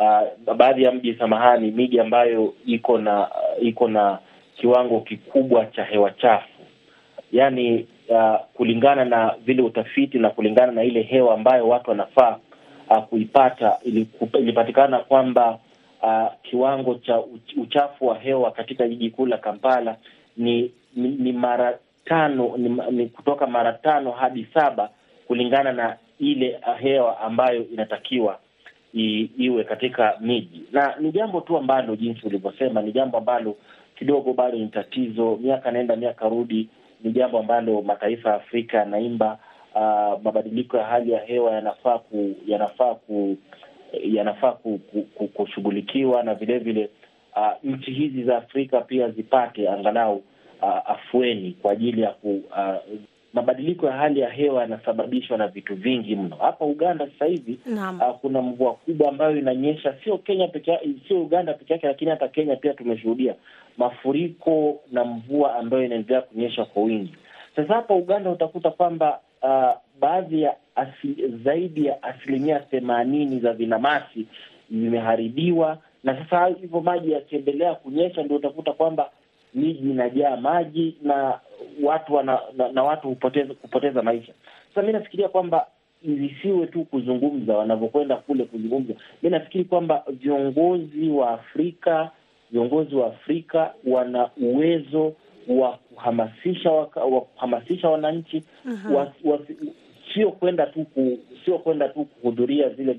uh, 0.01 0.55
baadhi 0.55 0.83
ya 0.83 0.93
mji 0.93 1.15
samahani, 1.15 1.71
miji 1.71 2.01
ambayo 2.01 2.55
iko 2.67 2.99
na 2.99 3.21
uh, 3.21 3.67
iko 3.67 3.89
na 3.89 4.19
kiwango 4.57 5.01
kikubwa 5.01 5.67
cha 5.67 5.85
hewa 5.85 6.11
chafu, 6.11 6.49
yani 7.33 7.87
uh, 8.09 8.37
kulingana 8.55 9.05
na 9.05 9.35
vile 9.45 9.63
utafiti 9.63 10.19
na 10.19 10.31
kulingana 10.31 10.73
na 10.73 10.85
ile 10.85 11.03
hewa 11.03 11.35
ambayo 11.35 11.69
watu 11.69 11.91
wanafaa 11.91 12.37
uh, 12.91 12.99
kuipata, 13.05 13.79
ilipatikana 14.39 14.99
kwamba 14.99 15.59
uh, 16.03 16.33
kiwango 16.43 16.95
cha 16.95 17.21
uchafu 17.57 18.07
wa 18.07 18.19
hewa 18.19 18.51
katika 18.51 18.89
jiji 18.89 19.11
kuu 19.11 19.27
la 19.27 19.39
Kampala 19.39 19.97
ni, 20.37 20.73
ni, 20.97 21.09
ni 21.09 21.33
mara 21.33 21.79
tano 22.05 22.57
ni, 22.57 22.69
ni 22.91 23.07
kutoka 23.07 23.47
mara 23.47 23.73
tano 23.73 24.11
hadi 24.11 24.47
saba 24.55 24.91
kulingana 25.27 25.73
na 25.73 25.97
ile 26.19 26.61
hewa 26.79 27.21
ambayo 27.21 27.67
inatakiwa 27.73 28.39
i, 28.95 29.31
iwe 29.39 29.65
katika 29.65 30.17
miji, 30.21 30.63
na 30.73 30.95
ni 31.01 31.13
jambo 31.13 31.41
tu 31.41 31.57
ambalo 31.59 31.97
jinsi 31.97 32.27
ulivyosema, 32.27 32.83
ni 32.83 32.93
jambo 32.93 33.19
ambalo 33.19 33.57
kidogo 33.99 34.33
bado 34.33 34.59
ni 34.59 34.69
tatizo, 34.69 35.39
miaka 35.43 35.71
naenda 35.71 35.97
miaka 35.97 36.29
rudi. 36.29 36.69
Ni 37.05 37.13
jambo 37.13 37.39
ambalo 37.39 37.83
mataifa 37.83 38.29
ya 38.29 38.35
Afrika 38.35 38.79
yanaimba 38.79 39.39
uh, 39.75 40.23
mabadiliko 40.25 40.77
ya 40.77 40.85
hali 40.85 41.11
ya 41.13 41.21
hewa 41.21 41.53
yanafaa 41.53 41.99
ku, 41.99 42.35
yanafaa 42.47 42.95
ku, 42.95 43.37
yanafaa 44.05 44.53
ku, 44.53 44.79
ku, 44.79 45.03
ku, 45.03 45.29
kushughulikiwa 45.29 46.23
na 46.23 46.35
vile 46.35 46.59
vile 46.59 46.91
uh, 47.37 47.53
nchi 47.65 47.91
hizi 47.91 48.25
za 48.25 48.37
Afrika 48.37 48.81
pia 48.81 49.11
zipate 49.11 49.69
angalau 49.69 50.17
uh, 50.63 50.91
afueni 50.91 51.57
kwa 51.63 51.73
ajili 51.73 52.01
ya 52.03 52.11
ku 52.11 52.43
uh, 52.51 52.99
mabadiliko 53.33 53.87
ya 53.87 53.93
hali 53.93 54.21
ya 54.21 54.31
hewa 54.31 54.61
yanasababishwa 54.61 55.39
na 55.39 55.49
vitu 55.49 55.75
vingi 55.77 56.17
mno. 56.17 56.37
Hapa 56.37 56.65
Uganda 56.65 57.07
sasa 57.07 57.25
hivi 57.25 57.59
uh, 58.11 58.17
kuna 58.21 58.43
mvua 58.43 58.75
kubwa 58.75 59.09
ambayo 59.09 59.37
inanyesha, 59.39 59.95
sio 60.05 60.19
Kenya 60.19 60.49
peke 60.49 60.79
sio 61.09 61.23
Uganda 61.23 61.55
peke 61.55 61.73
yake, 61.73 61.87
lakini 61.87 62.11
hata 62.11 62.29
Kenya 62.29 62.57
pia 62.57 62.75
tumeshuhudia 62.75 63.35
mafuriko 63.79 64.81
na 64.93 65.05
mvua 65.05 65.57
ambayo 65.57 65.85
inaendelea 65.85 66.23
kunyesha 66.23 66.65
kwa 66.65 66.83
wingi. 66.83 67.15
Sasa 67.57 67.75
hapa 67.75 67.95
Uganda 67.95 68.31
utakuta 68.31 68.71
kwamba 68.71 69.21
uh, 69.43 69.71
baadhi 70.01 70.43
ya 70.43 70.57
asili, 70.77 71.41
zaidi 71.45 71.87
ya 71.87 72.03
asilimia 72.03 72.61
themanini 72.61 73.41
za 73.41 73.53
vinamasi 73.53 74.27
vimeharibiwa, 74.71 75.79
na 76.05 76.17
sasa 76.25 76.47
hivyo 76.47 76.81
maji 76.81 77.13
yakiendelea 77.13 77.75
kunyesha, 77.75 78.23
ndio 78.23 78.37
utakuta 78.37 78.73
kwamba 78.73 79.11
miji 79.55 79.91
inajaa 79.91 80.37
maji 80.37 80.97
na 81.03 81.41
watu 81.83 82.15
wana, 82.15 82.39
na, 82.57 82.73
na 82.73 82.83
watu 82.83 83.09
hupoteza 83.09 83.55
kupoteza 83.55 84.03
maisha. 84.03 84.33
Sasa 84.69 84.87
mi 84.87 84.93
nafikiria 84.93 85.29
kwamba 85.29 85.67
isiwe 86.03 86.67
tu 86.67 86.85
kuzungumza 86.85 87.57
wanavyokwenda 87.57 88.17
kule 88.17 88.45
kuzungumza. 88.45 88.95
Mi 89.23 89.31
nafikiri 89.31 89.65
kwamba 89.65 90.05
viongozi 90.09 91.09
wa 91.09 91.31
Afrika 91.31 92.11
viongozi 92.53 92.95
wa 92.95 93.07
Afrika 93.07 93.75
wana 93.87 94.31
uwezo 94.37 95.13
wa 95.49 95.79
kuhamasisha 95.95 96.71
wa 96.71 96.87
kuhamasisha 96.87 97.89
wananchi 97.89 98.43
wa, 98.95 99.13
wa, 99.25 99.39
sio 100.15 100.31
kwenda 100.33 100.67
tu 100.67 100.85
ku, 100.85 101.19
sio 101.45 101.59
kwenda 101.59 101.89
tu 101.89 102.05
kuhudhuria 102.05 102.69
zile 102.69 102.97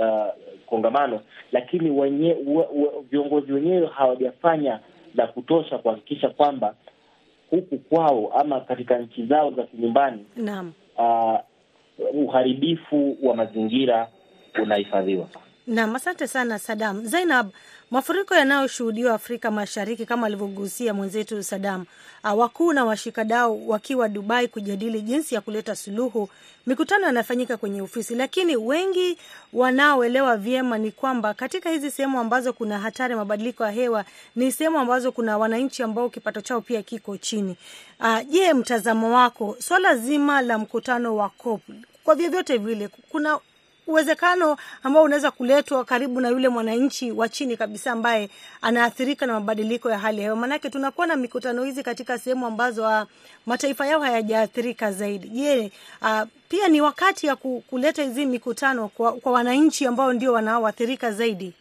uh, 0.00 0.26
kongamano, 0.66 1.20
lakini 1.52 1.90
wenye, 1.90 2.32
we, 2.46 2.56
we, 2.56 2.88
viongozi 3.10 3.52
wenyewe 3.52 3.86
hawajafanya 3.86 4.80
la 5.14 5.26
kutosha 5.26 5.78
kuhakikisha 5.78 6.28
kwamba 6.28 6.74
huku 7.50 7.78
kwao 7.78 8.32
ama 8.40 8.60
katika 8.60 8.98
nchi 8.98 9.26
zao 9.26 9.50
za 9.50 9.62
kinyumbani 9.62 10.24
naam, 10.36 10.72
uh, 10.98 11.38
uharibifu 12.14 13.16
wa 13.22 13.36
mazingira 13.36 14.08
unahifadhiwa. 14.62 15.28
Naam, 15.66 15.96
asante 15.96 16.26
sana 16.26 16.58
Sadam. 16.58 17.00
Zainab, 17.04 17.50
mafuriko 17.94 18.34
yanayoshuhudiwa 18.34 19.14
Afrika 19.14 19.50
Mashariki 19.50 20.06
kama 20.06 20.26
alivyogusia 20.26 20.94
mwenzetu 20.94 21.42
Sadam, 21.42 21.84
wakuu 22.36 22.72
na 22.72 22.84
washikadau 22.84 23.70
wakiwa 23.70 24.08
Dubai 24.08 24.48
kujadili 24.48 25.00
jinsi 25.02 25.34
ya 25.34 25.40
kuleta 25.40 25.76
suluhu. 25.76 26.28
Mikutano 26.66 27.06
yanafanyika 27.06 27.56
kwenye 27.56 27.82
ofisi, 27.82 28.14
lakini 28.14 28.56
wengi 28.56 29.18
wanaoelewa 29.52 30.36
vyema 30.36 30.78
ni 30.78 30.90
kwamba 30.92 31.34
katika 31.34 31.70
hizi 31.70 31.90
sehemu 31.90 32.20
ambazo 32.20 32.52
kuna 32.52 32.78
hatari 32.78 33.14
mabadiliko 33.14 33.64
ya 33.64 33.70
hewa 33.70 34.04
ni 34.36 34.52
sehemu 34.52 34.78
ambazo 34.78 35.12
kuna 35.12 35.38
wananchi 35.38 35.82
ambao 35.82 36.08
kipato 36.08 36.40
chao 36.40 36.60
pia 36.60 36.82
kiko 36.82 37.16
chini. 37.16 37.56
Je, 38.30 38.52
uh, 38.52 38.58
mtazamo 38.58 39.14
wako 39.16 39.56
swala 39.58 39.96
zima 39.96 40.40
la 40.42 40.58
mkutano 40.58 41.16
wa 41.16 41.28
COP 41.28 41.62
kwa 42.04 42.14
vyovyote 42.14 42.56
vile 42.58 42.88
kuna 42.88 43.38
uwezekano 43.86 44.56
ambao 44.82 45.02
unaweza 45.02 45.30
kuletwa 45.30 45.84
karibu 45.84 46.20
na 46.20 46.28
yule 46.28 46.48
mwananchi 46.48 47.12
wa 47.12 47.28
chini 47.28 47.56
kabisa 47.56 47.92
ambaye 47.92 48.28
anaathirika 48.62 49.26
na 49.26 49.32
mabadiliko 49.32 49.90
ya 49.90 49.98
hali 49.98 50.18
ya 50.18 50.24
hewa. 50.24 50.36
Maanake 50.36 50.70
tunakuwa 50.70 51.06
na 51.06 51.16
mikutano 51.16 51.64
hizi 51.64 51.82
katika 51.82 52.18
sehemu 52.18 52.46
ambazo 52.46 52.82
uh, 52.82 53.02
mataifa 53.46 53.86
yao 53.86 54.00
hayajaathirika 54.00 54.92
zaidi. 54.92 55.28
Je, 55.28 55.70
uh, 56.02 56.22
pia 56.48 56.68
ni 56.68 56.80
wakati 56.80 57.26
ya 57.26 57.36
kuleta 57.36 58.02
hizi 58.02 58.26
mikutano 58.26 58.88
kwa, 58.88 59.12
kwa 59.12 59.32
wananchi 59.32 59.86
ambao 59.86 60.12
ndio 60.12 60.32
wanaoathirika 60.32 61.12
zaidi? 61.12 61.52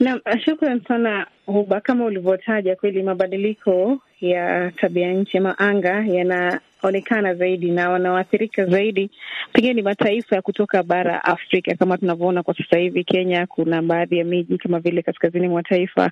Naam, 0.00 0.20
shukran 0.44 0.80
sana 0.88 1.26
Huba. 1.46 1.80
Kama 1.80 2.04
ulivyotaja, 2.04 2.76
kweli 2.76 3.02
mabadiliko 3.02 3.98
ya 4.20 4.70
tabia 4.70 5.12
nchi 5.12 5.38
ama 5.38 5.58
anga 5.58 6.04
yanaonekana 6.86 7.34
zaidi 7.34 7.70
na 7.70 7.90
wanaoathirika 7.90 8.64
zaidi 8.64 9.10
pengine 9.52 9.74
ni 9.74 9.82
mataifa 9.82 10.36
ya 10.36 10.42
kutoka 10.42 10.82
bara 10.82 11.24
Afrika. 11.24 11.74
Kama 11.76 11.98
tunavyoona 11.98 12.42
kwa 12.42 12.54
sasa 12.56 12.78
hivi, 12.78 13.04
Kenya 13.04 13.46
kuna 13.46 13.82
baadhi 13.82 14.18
ya 14.18 14.24
miji 14.24 14.58
kama 14.58 14.80
vile 14.80 15.02
kaskazini 15.02 15.48
mwa 15.48 15.62
taifa, 15.62 16.10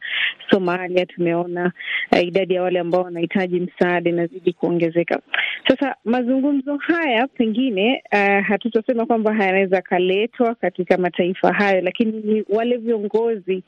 Somalia 0.51 1.07
tumeona 1.07 1.73
uh, 2.13 2.23
idadi 2.25 2.55
ya 2.55 2.63
wale 2.63 2.79
ambao 2.79 3.03
wanahitaji 3.03 3.61
msaada 3.61 4.11
inazidi 4.11 4.53
kuongezeka. 4.53 5.21
Sasa 5.69 5.95
mazungumzo 6.05 6.77
haya 6.77 7.27
pengine 7.27 8.03
uh, 8.13 8.45
hatutasema 8.47 9.07
kwamba 9.07 9.31
yanaweza 9.31 9.83
kaletwa 9.83 10.55
katika 10.55 10.99
mataifa 10.99 11.53
hayo, 11.53 11.81
lakini 11.81 12.13
ni 12.13 12.45
wale 12.49 12.77
viongozi 12.77 13.63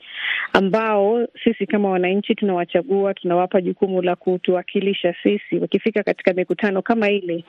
ambao 0.53 1.27
sisi 1.43 1.65
kama 1.65 1.89
wananchi 1.89 2.35
tunawachagua, 2.35 3.13
tunawapa 3.13 3.61
jukumu 3.61 4.01
la 4.01 4.15
kutuwakilisha 4.15 5.15
sisi, 5.23 5.59
wakifika 5.61 6.03
katika 6.03 6.33
mikutano 6.33 6.81
kama 6.81 6.96
ile 7.05 7.43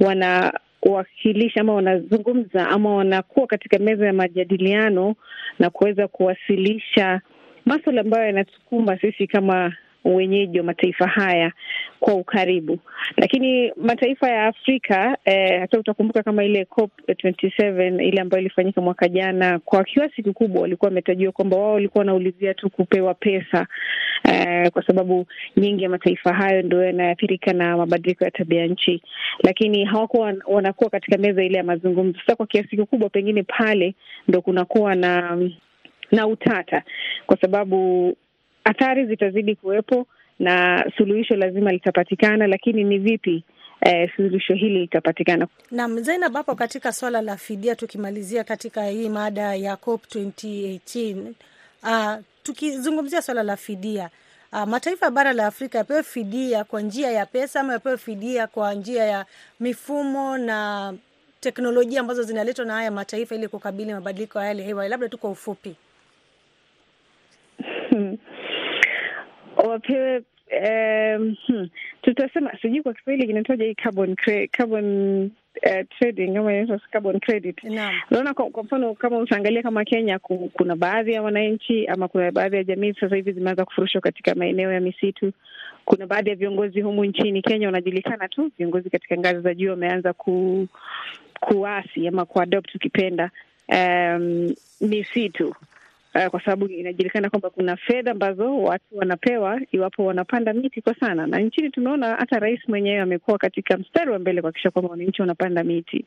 wanawakilisha 0.00 1.60
ama 1.60 1.74
wanazungumza 1.74 2.68
ama 2.68 2.94
wanakuwa 2.94 3.46
katika 3.46 3.78
meza 3.78 4.06
ya 4.06 4.12
majadiliano 4.12 5.14
na 5.58 5.70
kuweza 5.70 6.08
kuwasilisha 6.08 7.20
maswala 7.66 8.00
ambayo 8.00 8.26
yanatukumba 8.26 8.98
sisi 8.98 9.26
kama 9.26 9.72
wenyeji 10.04 10.58
wa 10.58 10.64
mataifa 10.64 11.06
haya 11.06 11.52
kwa 12.00 12.14
ukaribu. 12.14 12.78
Lakini 13.16 13.72
mataifa 13.76 14.28
ya 14.28 14.46
Afrika 14.46 15.18
eh, 15.24 15.60
hata 15.60 15.78
utakumbuka 15.78 16.22
kama 16.22 16.44
ile 16.44 16.64
COP 16.64 16.90
27 17.08 18.02
ile 18.08 18.20
ambayo 18.20 18.40
ilifanyika 18.40 18.80
mwaka 18.80 19.08
jana, 19.08 19.58
kwa 19.58 19.84
kiasi 19.84 20.22
kikubwa 20.22 20.62
walikuwa 20.62 20.88
wametajiwa 20.88 21.32
kwamba 21.32 21.56
wao 21.56 21.72
walikuwa 21.72 22.00
wanaulizia 22.00 22.54
tu 22.54 22.70
kupewa 22.70 23.14
pesa 23.14 23.66
eh, 24.24 24.70
kwa 24.70 24.86
sababu 24.86 25.26
nyingi 25.56 25.82
ya 25.82 25.90
mataifa 25.90 26.32
hayo 26.32 26.62
ndio 26.62 26.84
yanaathirika 26.84 27.52
na 27.52 27.76
mabadiliko 27.76 28.24
ya 28.24 28.30
tabia 28.30 28.66
nchi, 28.66 29.02
lakini 29.44 29.84
hawakuwa 29.84 30.34
wanakuwa 30.46 30.90
katika 30.90 31.18
meza 31.18 31.44
ile 31.44 31.58
ya 31.58 31.64
mazungumzo. 31.64 32.18
Sasa 32.20 32.36
kwa 32.36 32.46
kiasi 32.46 32.68
kikubwa 32.76 33.08
pengine 33.08 33.42
pale 33.42 33.94
ndo 34.28 34.42
kunakuwa 34.42 34.94
na 34.94 35.38
na 36.12 36.26
utata 36.26 36.82
kwa 37.26 37.36
sababu 37.40 38.16
athari 38.64 39.06
zitazidi 39.06 39.56
kuwepo 39.56 40.06
na 40.38 40.84
suluhisho 40.96 41.36
lazima 41.36 41.72
litapatikana, 41.72 42.46
lakini 42.46 42.84
ni 42.84 42.98
vipi 42.98 43.44
eh, 43.80 44.10
suluhisho 44.16 44.54
hili 44.54 44.78
litapatikana? 44.78 45.46
Naam, 45.70 46.02
Zainab, 46.02 46.34
hapo 46.34 46.54
katika 46.54 46.92
swala 46.92 47.20
la 47.22 47.36
fidia, 47.36 47.76
tukimalizia 47.76 48.44
katika 48.44 48.86
hii 48.86 49.08
mada 49.08 49.54
ya 49.54 49.76
COP 49.76 50.04
2018 50.14 51.32
uh, 51.82 52.22
tukizungumzia 52.42 53.22
swala 53.22 53.42
la 53.42 53.56
fidia 53.56 54.10
uh, 54.52 54.64
mataifa 54.64 55.06
ya 55.06 55.10
bara 55.12 55.32
la 55.32 55.46
Afrika 55.46 55.78
yapewe 55.78 56.02
fidia 56.02 56.64
kwa 56.64 56.80
njia 56.82 57.10
ya 57.10 57.26
pesa 57.26 57.60
ama 57.60 57.72
yapewe 57.72 57.98
fidia 57.98 58.46
kwa 58.46 58.74
njia 58.74 59.04
ya 59.04 59.26
mifumo 59.60 60.38
na 60.38 60.94
teknolojia 61.40 62.00
ambazo 62.00 62.22
zinaletwa 62.22 62.64
na 62.64 62.72
haya 62.74 62.90
mataifa 62.90 63.34
ili 63.34 63.48
kukabili 63.48 63.94
mabadiliko 63.94 64.38
ya 64.38 64.44
hali 64.46 64.60
ya 64.60 64.66
hewa? 64.66 64.88
Labda 64.88 65.08
tu 65.08 65.18
kwa 65.18 65.30
ufupi 65.30 65.74
wapewe 69.72 70.22
um, 70.52 71.36
hmm, 71.46 71.68
tutasema 72.02 72.52
sijui 72.62 72.82
kwa 72.82 72.94
Kiswahili 72.94 73.26
kinatoja 73.26 73.64
hii 73.64 73.74
carbon 73.74 74.16
cre, 74.16 74.46
carbon 74.48 74.84
uh, 75.66 75.86
trading 75.98 76.36
ama 76.36 76.52
inaitwa 76.52 76.78
carbon 76.92 77.20
credit. 77.20 77.64
Unaona, 78.10 78.34
kwa, 78.34 78.50
kwa 78.50 78.62
mfano 78.64 78.94
kama 78.94 79.18
utaangalia 79.18 79.62
kama 79.62 79.84
Kenya 79.84 80.18
ku, 80.18 80.50
kuna 80.52 80.76
baadhi 80.76 81.12
ya 81.12 81.22
wananchi 81.22 81.86
ama 81.86 82.08
kuna 82.08 82.30
baadhi 82.30 82.56
ya 82.56 82.64
jamii 82.64 82.92
sasa 83.00 83.16
hivi 83.16 83.32
zimeanza 83.32 83.64
kufurushwa 83.64 84.00
katika 84.00 84.34
maeneo 84.34 84.72
ya 84.72 84.80
misitu. 84.80 85.32
Kuna 85.84 86.06
baadhi 86.06 86.30
ya 86.30 86.36
viongozi 86.36 86.80
humu 86.80 87.04
nchini 87.04 87.42
Kenya 87.42 87.66
wanajulikana 87.66 88.28
tu, 88.28 88.50
viongozi 88.58 88.90
katika 88.90 89.16
ngazi 89.16 89.40
za 89.40 89.54
juu 89.54 89.70
wameanza 89.70 90.12
ku, 90.12 90.66
kuasi 91.40 92.08
ama 92.08 92.24
kuadopt 92.24 92.74
ukipenda 92.74 93.30
um, 93.68 94.54
misitu 94.80 95.54
uh, 96.14 96.26
kwa 96.26 96.40
sababu 96.44 96.66
inajulikana 96.66 97.30
kwamba 97.30 97.50
kuna 97.50 97.76
fedha 97.76 98.10
ambazo 98.10 98.58
watu 98.58 98.84
wanapewa 98.98 99.60
iwapo 99.72 100.04
wanapanda 100.04 100.52
miti 100.52 100.82
kwa 100.82 100.94
sana, 100.94 101.26
na 101.26 101.38
nchini 101.38 101.70
tumeona 101.70 102.16
hata 102.16 102.38
rais 102.38 102.60
mwenyewe 102.68 103.00
amekuwa 103.00 103.38
katika 103.38 103.76
mstari 103.78 104.10
wa 104.10 104.18
mbele 104.18 104.40
kuhakikisha 104.40 104.70
kwamba 104.70 104.90
wananchi 104.90 105.22
wanapanda 105.22 105.64
miti. 105.64 106.04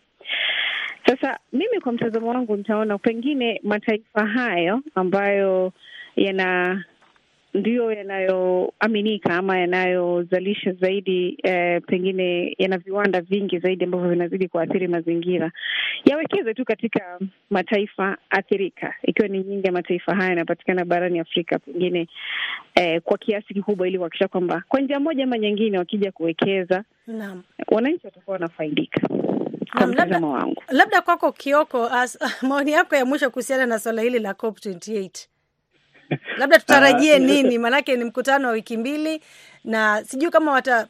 Sasa 1.06 1.40
mimi 1.54 1.80
kwa 1.80 1.92
mtazamo 1.92 2.28
wangu 2.28 2.58
nitaona 2.58 2.98
pengine 2.98 3.60
mataifa 3.64 4.26
hayo 4.26 4.82
ambayo 4.96 5.72
yana 6.16 6.84
ndiyo 7.56 7.92
yanayoaminika 7.92 9.36
ama 9.36 9.58
yanayozalisha 9.60 10.72
zaidi 10.74 11.38
eh, 11.44 11.82
pengine 11.88 12.56
yana 12.58 12.78
viwanda 12.78 13.22
vingi 13.22 13.60
zaidi 13.60 13.84
ambavyo 13.84 14.10
vinazidi 14.10 14.48
kuathiri 14.48 14.88
mazingira, 14.88 15.52
yawekeze 16.06 16.54
tu 16.54 16.66
katika 16.66 17.20
mataifa 17.50 18.18
athirika, 18.30 18.94
ikiwa 19.04 19.28
ni 19.28 19.44
nyingi 19.44 19.66
ya 19.68 19.72
mataifa 19.74 20.16
haya 20.16 20.30
yanapatikana 20.30 20.86
barani 20.86 21.20
Afrika, 21.20 21.60
pengine 21.60 22.08
eh, 22.76 23.02
kwa 23.02 23.18
kiasi 23.18 23.54
kikubwa, 23.54 23.88
ili 23.88 23.98
kuhakikisha 23.98 24.28
kwamba 24.28 24.64
kwa 24.68 24.80
njia 24.82 25.00
moja 25.00 25.24
ama 25.24 25.38
nyingine, 25.38 25.78
wakija 25.78 26.12
kuwekeza, 26.12 26.84
wananchi 27.68 28.06
watakuwa 28.08 28.34
wanafaidika, 28.34 29.02
kwa 29.78 29.88
mtazamo 29.88 30.32
wangu. 30.32 30.64
Labda 30.70 31.02
kwako 31.02 31.32
Kioko, 31.32 31.86
as, 31.90 32.20
maoni 32.50 32.72
yako 32.72 32.96
ya 32.96 33.06
mwisho 33.06 33.30
kuhusiana 33.30 33.66
na 33.66 33.80
swala 33.80 34.02
hili 34.02 34.20
la 34.20 34.32
COP28. 34.32 35.28
Labda 36.40 36.60
tutarajie 36.60 37.16
Ah, 37.16 37.20
nini? 37.20 37.58
Maanake 37.58 37.96
ni 37.96 38.04
mkutano 38.04 38.48
wa 38.48 38.54
wiki 38.54 38.78
mbili, 38.78 39.22
na 39.64 40.04
sijui 40.04 40.30
kama 40.32 40.52
wata 40.52 40.88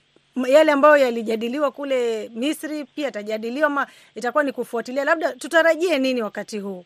yale 0.48 0.72
ambayo 0.72 0.98
yalijadiliwa 0.98 1.72
kule 1.72 2.30
Misri 2.36 2.86
pia 2.86 3.06
yatajadiliwa 3.06 3.68
ama 3.68 3.88
itakuwa 4.16 4.44
ni 4.44 4.52
kufuatilia. 4.52 5.04
Labda 5.04 5.34
tutarajie 5.34 6.00
nini 6.00 6.22
wakati 6.22 6.60
huu? 6.60 6.86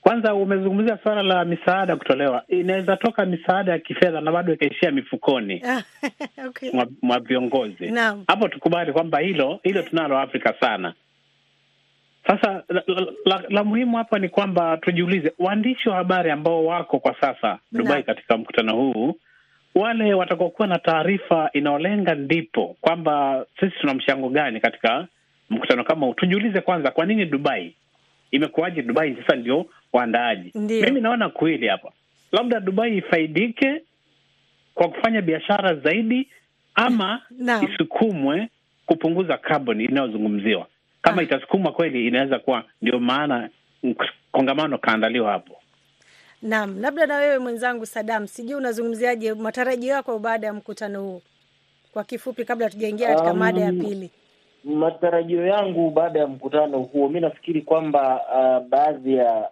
Kwanza 0.00 0.34
umezungumzia 0.34 0.98
suala 1.02 1.22
la 1.22 1.44
misaada 1.44 1.96
kutolewa. 1.96 2.42
Inaweza 2.48 2.96
toka 2.96 3.26
misaada 3.26 3.72
ya 3.72 3.78
kifedha 3.78 4.20
na 4.20 4.32
bado 4.32 4.52
ikaishia 4.52 4.90
mifukoni 4.90 5.62
okay. 6.48 6.70
mwa, 6.72 6.86
mwa 7.02 7.20
viongozi. 7.20 7.86
Hapo 8.26 8.48
tukubali 8.48 8.92
kwamba 8.92 9.18
hilo 9.18 9.60
hilo 9.62 9.82
tunalo 9.82 10.18
Afrika 10.18 10.54
sana. 10.60 10.94
Sasa 12.26 12.62
la, 12.68 12.82
la, 12.86 13.06
la, 13.26 13.42
la 13.48 13.64
muhimu 13.64 13.96
hapa 13.96 14.18
ni 14.18 14.28
kwamba 14.28 14.76
tujiulize, 14.76 15.32
waandishi 15.38 15.88
wa 15.88 15.96
habari 15.96 16.30
ambao 16.30 16.64
wako 16.64 16.98
kwa 16.98 17.20
sasa 17.20 17.58
Dubai 17.72 18.02
katika 18.02 18.36
mkutano 18.36 18.76
huu, 18.76 19.14
wale 19.74 20.14
watakaokuwa 20.14 20.68
na 20.68 20.78
taarifa 20.78 21.50
inayolenga 21.52 22.14
ndipo 22.14 22.76
kwamba 22.80 23.46
sisi 23.60 23.72
tuna 23.80 23.94
mchango 23.94 24.28
gani 24.28 24.60
katika 24.60 25.06
mkutano 25.50 25.84
kama 25.84 26.06
huu, 26.06 26.14
tujiulize 26.14 26.60
kwanza, 26.60 26.90
kwa 26.90 27.06
nini 27.06 27.26
Dubai? 27.26 27.74
Imekuwaje 28.30 28.82
Dubai 28.82 29.16
sasa 29.16 29.36
ndio 29.36 29.66
waandaaji? 29.92 30.50
Mimi 30.54 31.00
naona 31.00 31.28
kweli 31.28 31.66
hapa, 31.68 31.92
labda 32.32 32.60
Dubai 32.60 32.96
ifaidike 32.96 33.82
kwa 34.74 34.88
kufanya 34.88 35.22
biashara 35.22 35.74
zaidi, 35.74 36.28
ama 36.74 37.22
na, 37.38 37.62
isukumwe 37.62 38.48
kupunguza 38.86 39.36
carbon 39.38 39.80
inayozungumziwa. 39.80 40.66
Kama 41.04 41.20
Ah. 41.20 41.24
itasukumwa 41.24 41.72
kweli, 41.72 42.06
inaweza 42.06 42.38
kuwa 42.38 42.64
ndio 42.82 42.98
maana 43.00 43.48
kongamano 44.32 44.78
kaandaliwa 44.78 45.32
hapo. 45.32 45.56
Naam, 46.42 46.80
labda 46.80 47.06
na 47.06 47.16
wewe 47.16 47.38
mwenzangu 47.38 47.86
Sadam, 47.86 48.26
sijui 48.26 48.54
unazungumziaje 48.54 49.34
matarajio 49.34 49.92
yako 49.92 50.18
baada 50.18 50.46
ya 50.46 50.52
mkutano 50.52 51.02
huu, 51.02 51.22
kwa 51.92 52.04
kifupi, 52.04 52.44
kabla 52.44 52.70
tujaingia 52.70 53.08
katika 53.08 53.30
Um, 53.32 53.38
mada 53.38 53.60
ya 53.60 53.72
pili. 53.72 54.10
Matarajio 54.64 55.46
yangu 55.46 55.90
baada 55.90 56.20
ya 56.20 56.26
mkutano 56.26 56.78
huo, 56.78 57.08
mi 57.08 57.20
nafikiri 57.20 57.62
kwamba 57.62 58.20
uh, 58.34 58.68
baadhi 58.68 59.14
ya 59.14 59.48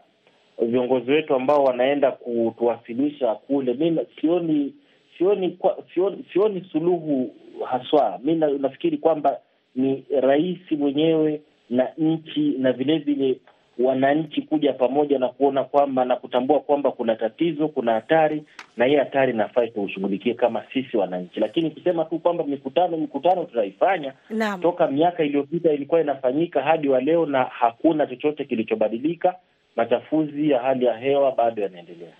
viongozi 0.62 1.10
wetu 1.10 1.34
ambao 1.34 1.64
wanaenda 1.64 2.12
kutuwasilisha 2.12 3.34
kule, 3.34 3.74
mi 3.74 3.98
sioni 4.20 4.74
sioni 5.18 5.58
sioni, 5.94 6.24
sioni 6.32 6.68
suluhu 6.72 7.34
haswa. 7.66 8.20
Mi 8.22 8.34
nafikiri 8.34 8.98
kwamba 8.98 9.38
ni 9.76 10.04
rais 10.20 10.58
mwenyewe 10.70 11.40
na 11.70 11.88
nchi 11.98 12.40
na 12.58 12.72
vile 12.72 12.98
vile 12.98 13.38
wananchi 13.78 14.42
kuja 14.42 14.72
pamoja 14.72 15.18
na 15.18 15.28
kuona 15.28 15.64
kwamba 15.64 16.04
na 16.04 16.16
kutambua 16.16 16.60
kwamba 16.60 16.90
kuna 16.92 17.16
tatizo, 17.16 17.68
kuna 17.68 17.92
hatari, 17.92 18.42
na 18.76 18.84
hii 18.84 18.96
hatari 18.96 19.32
nafaa 19.32 19.66
tuushughulikie 19.66 20.34
kama 20.34 20.62
sisi 20.72 20.96
wananchi, 20.96 21.40
lakini 21.40 21.70
kusema 21.70 22.04
tu 22.04 22.18
kwamba 22.18 22.44
mikutano 22.44 22.96
mikutano 22.96 23.44
tutaifanya 23.44 24.12
Naam. 24.30 24.60
toka 24.60 24.86
miaka 24.88 25.24
iliyopita 25.24 25.72
ilikuwa 25.72 26.00
inafanyika 26.00 26.62
hadi 26.62 26.88
wa 26.88 27.00
leo 27.00 27.26
na 27.26 27.44
hakuna 27.44 28.06
chochote 28.06 28.44
kilichobadilika. 28.44 29.34
Machafuzi 29.76 30.50
ya 30.50 30.60
hali 30.62 30.84
ya 30.84 30.96
hewa 30.98 31.32
bado 31.32 31.62
yanaendelea. 31.62 32.12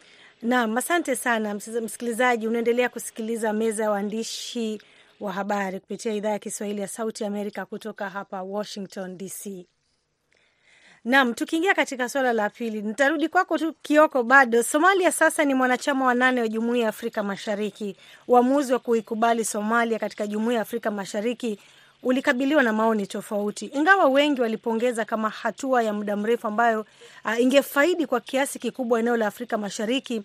Naam, 0.42 0.78
asante 0.78 1.16
sana 1.16 1.54
msikilizaji. 1.54 2.48
Unaendelea 2.48 2.88
kusikiliza 2.88 3.52
meza 3.52 3.82
ya 3.84 3.90
waandishi 3.90 4.80
wa 5.22 5.32
habari 5.32 5.80
kupitia 5.80 6.12
idhaa 6.12 6.30
ya 6.30 6.38
Kiswahili 6.38 6.80
ya 6.80 6.88
Sauti 6.88 7.24
Amerika 7.24 7.66
kutoka 7.66 8.08
hapa 8.10 8.42
Washington 8.42 9.18
DC. 9.18 9.66
Nam, 11.04 11.34
tukiingia 11.34 11.74
katika 11.74 12.08
suala 12.08 12.32
la 12.32 12.50
pili, 12.50 12.82
nitarudi 12.82 13.28
kwako 13.28 13.58
tu 13.58 13.72
Kioko. 13.82 14.22
Bado 14.22 14.62
Somalia 14.62 15.12
sasa 15.12 15.44
ni 15.44 15.54
mwanachama 15.54 16.06
wa 16.06 16.14
nane 16.14 16.40
wa 16.40 16.48
Jumuiya 16.48 16.82
ya 16.82 16.88
Afrika 16.88 17.22
Mashariki. 17.22 17.96
Uamuzi 18.28 18.72
wa 18.72 18.78
kuikubali 18.78 19.44
Somalia 19.44 19.98
katika 19.98 20.26
Jumuiya 20.26 20.56
ya 20.56 20.62
Afrika 20.62 20.90
Mashariki 20.90 21.58
ulikabiliwa 22.02 22.62
na 22.62 22.72
maoni 22.72 23.06
tofauti, 23.06 23.66
ingawa 23.66 24.04
wengi 24.08 24.40
walipongeza 24.40 25.04
kama 25.04 25.28
hatua 25.28 25.82
ya 25.82 25.92
muda 25.92 26.16
mrefu 26.16 26.46
ambayo 26.46 26.86
uh, 27.24 27.40
ingefaidi 27.40 28.06
kwa 28.06 28.20
kiasi 28.20 28.58
kikubwa 28.58 29.00
eneo 29.00 29.16
la 29.16 29.26
Afrika 29.26 29.58
Mashariki. 29.58 30.22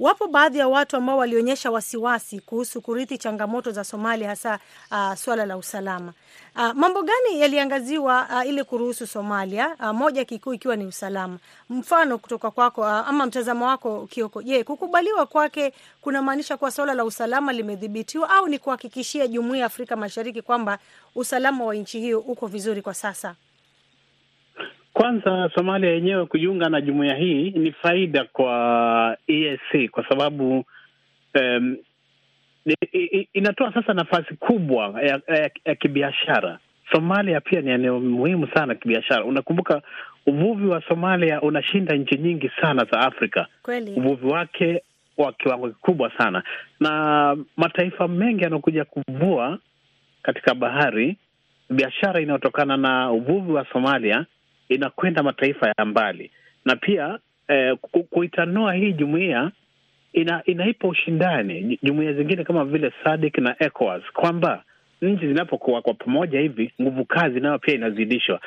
Wapo 0.00 0.26
baadhi 0.28 0.58
ya 0.58 0.68
watu 0.68 0.96
ambao 0.96 1.16
walionyesha 1.18 1.70
wasiwasi 1.70 2.40
kuhusu 2.40 2.80
kurithi 2.80 3.18
changamoto 3.18 3.70
za 3.70 3.84
Somalia, 3.84 4.28
hasa 4.28 4.58
uh, 4.90 5.14
swala 5.14 5.46
la 5.46 5.56
usalama. 5.56 6.12
Uh, 6.56 6.72
mambo 6.74 7.02
gani 7.02 7.40
yaliangaziwa 7.40 8.28
uh, 8.34 8.46
ili 8.48 8.64
kuruhusu 8.64 9.06
Somalia? 9.06 9.76
Uh, 9.80 9.90
moja 9.90 10.24
kikuu 10.24 10.54
ikiwa 10.54 10.76
ni 10.76 10.86
usalama. 10.86 11.38
Mfano 11.70 12.18
kutoka 12.18 12.50
kwako 12.50 12.80
uh, 12.80 12.86
ama 12.88 13.26
mtazamo 13.26 13.66
wako 13.66 14.06
Kioko, 14.10 14.42
je, 14.42 14.64
kukubaliwa 14.64 15.26
kwake 15.26 15.72
kunamaanisha 16.00 16.56
kuwa 16.56 16.70
swala 16.70 16.94
la 16.94 17.04
usalama 17.04 17.52
limedhibitiwa 17.52 18.30
au 18.30 18.48
ni 18.48 18.58
kuhakikishia 18.58 19.26
Jumuiya 19.26 19.60
ya 19.60 19.66
Afrika 19.66 19.96
Mashariki 19.96 20.42
kwamba 20.42 20.78
usalama 21.14 21.64
wa 21.64 21.74
nchi 21.74 22.00
hiyo 22.00 22.20
uko 22.20 22.46
vizuri 22.46 22.82
kwa 22.82 22.94
sasa? 22.94 23.34
Kwanza, 24.92 25.50
Somalia 25.54 25.90
yenyewe 25.90 26.26
kujiunga 26.26 26.68
na 26.68 26.80
jumuiya 26.80 27.14
hii 27.16 27.50
ni 27.50 27.72
faida 27.72 28.24
kwa 28.24 29.16
EAC 29.28 29.90
kwa 29.90 30.08
sababu 30.08 30.64
um, 31.40 31.76
inatoa 33.32 33.74
sasa 33.74 33.94
nafasi 33.94 34.34
kubwa 34.34 35.02
ya, 35.02 35.20
ya, 35.28 35.50
ya 35.64 35.74
kibiashara. 35.74 36.58
Somalia 36.92 37.40
pia 37.40 37.60
ni 37.60 37.70
eneo 37.70 38.00
muhimu 38.00 38.48
sana 38.54 38.74
kibiashara. 38.74 39.24
Unakumbuka 39.24 39.82
uvuvi 40.26 40.66
wa 40.66 40.82
Somalia 40.88 41.40
unashinda 41.42 41.96
nchi 41.96 42.18
nyingi 42.18 42.50
sana 42.60 42.84
za 42.92 43.00
Afrika. 43.00 43.46
Kweli. 43.62 43.92
Uvuvi 43.96 44.26
wake 44.26 44.82
wa 45.16 45.32
kiwango 45.32 45.68
kikubwa 45.68 46.12
sana, 46.18 46.42
na 46.80 47.36
mataifa 47.56 48.08
mengi 48.08 48.44
yanaokuja 48.44 48.84
kuvua 48.84 49.58
katika 50.22 50.54
bahari, 50.54 51.16
biashara 51.70 52.20
inayotokana 52.20 52.76
na 52.76 53.10
uvuvi 53.12 53.52
wa 53.52 53.66
Somalia 53.72 54.26
inakwenda 54.70 55.22
mataifa 55.22 55.72
ya 55.78 55.84
mbali, 55.84 56.30
na 56.64 56.76
pia 56.76 57.18
eh, 57.48 57.76
kuitanua 58.10 58.74
hii 58.74 58.92
jumuiya 58.92 59.50
ina, 60.12 60.42
inaipa 60.44 60.88
ushindani 60.88 61.78
jumuiya 61.82 62.12
zingine 62.12 62.44
kama 62.44 62.64
vile 62.64 62.92
SADC 63.04 63.38
na 63.38 63.56
ECOWAS 63.58 64.02
kwamba 64.12 64.62
nchi 65.02 65.26
zinapokuwa 65.28 65.82
kwa 65.82 65.94
pamoja 65.94 66.40
hivi 66.40 66.72
nguvu 66.82 67.04
kazi 67.04 67.40
nayo 67.40 67.58
pia 67.58 67.74
inazidishwa. 67.74 68.40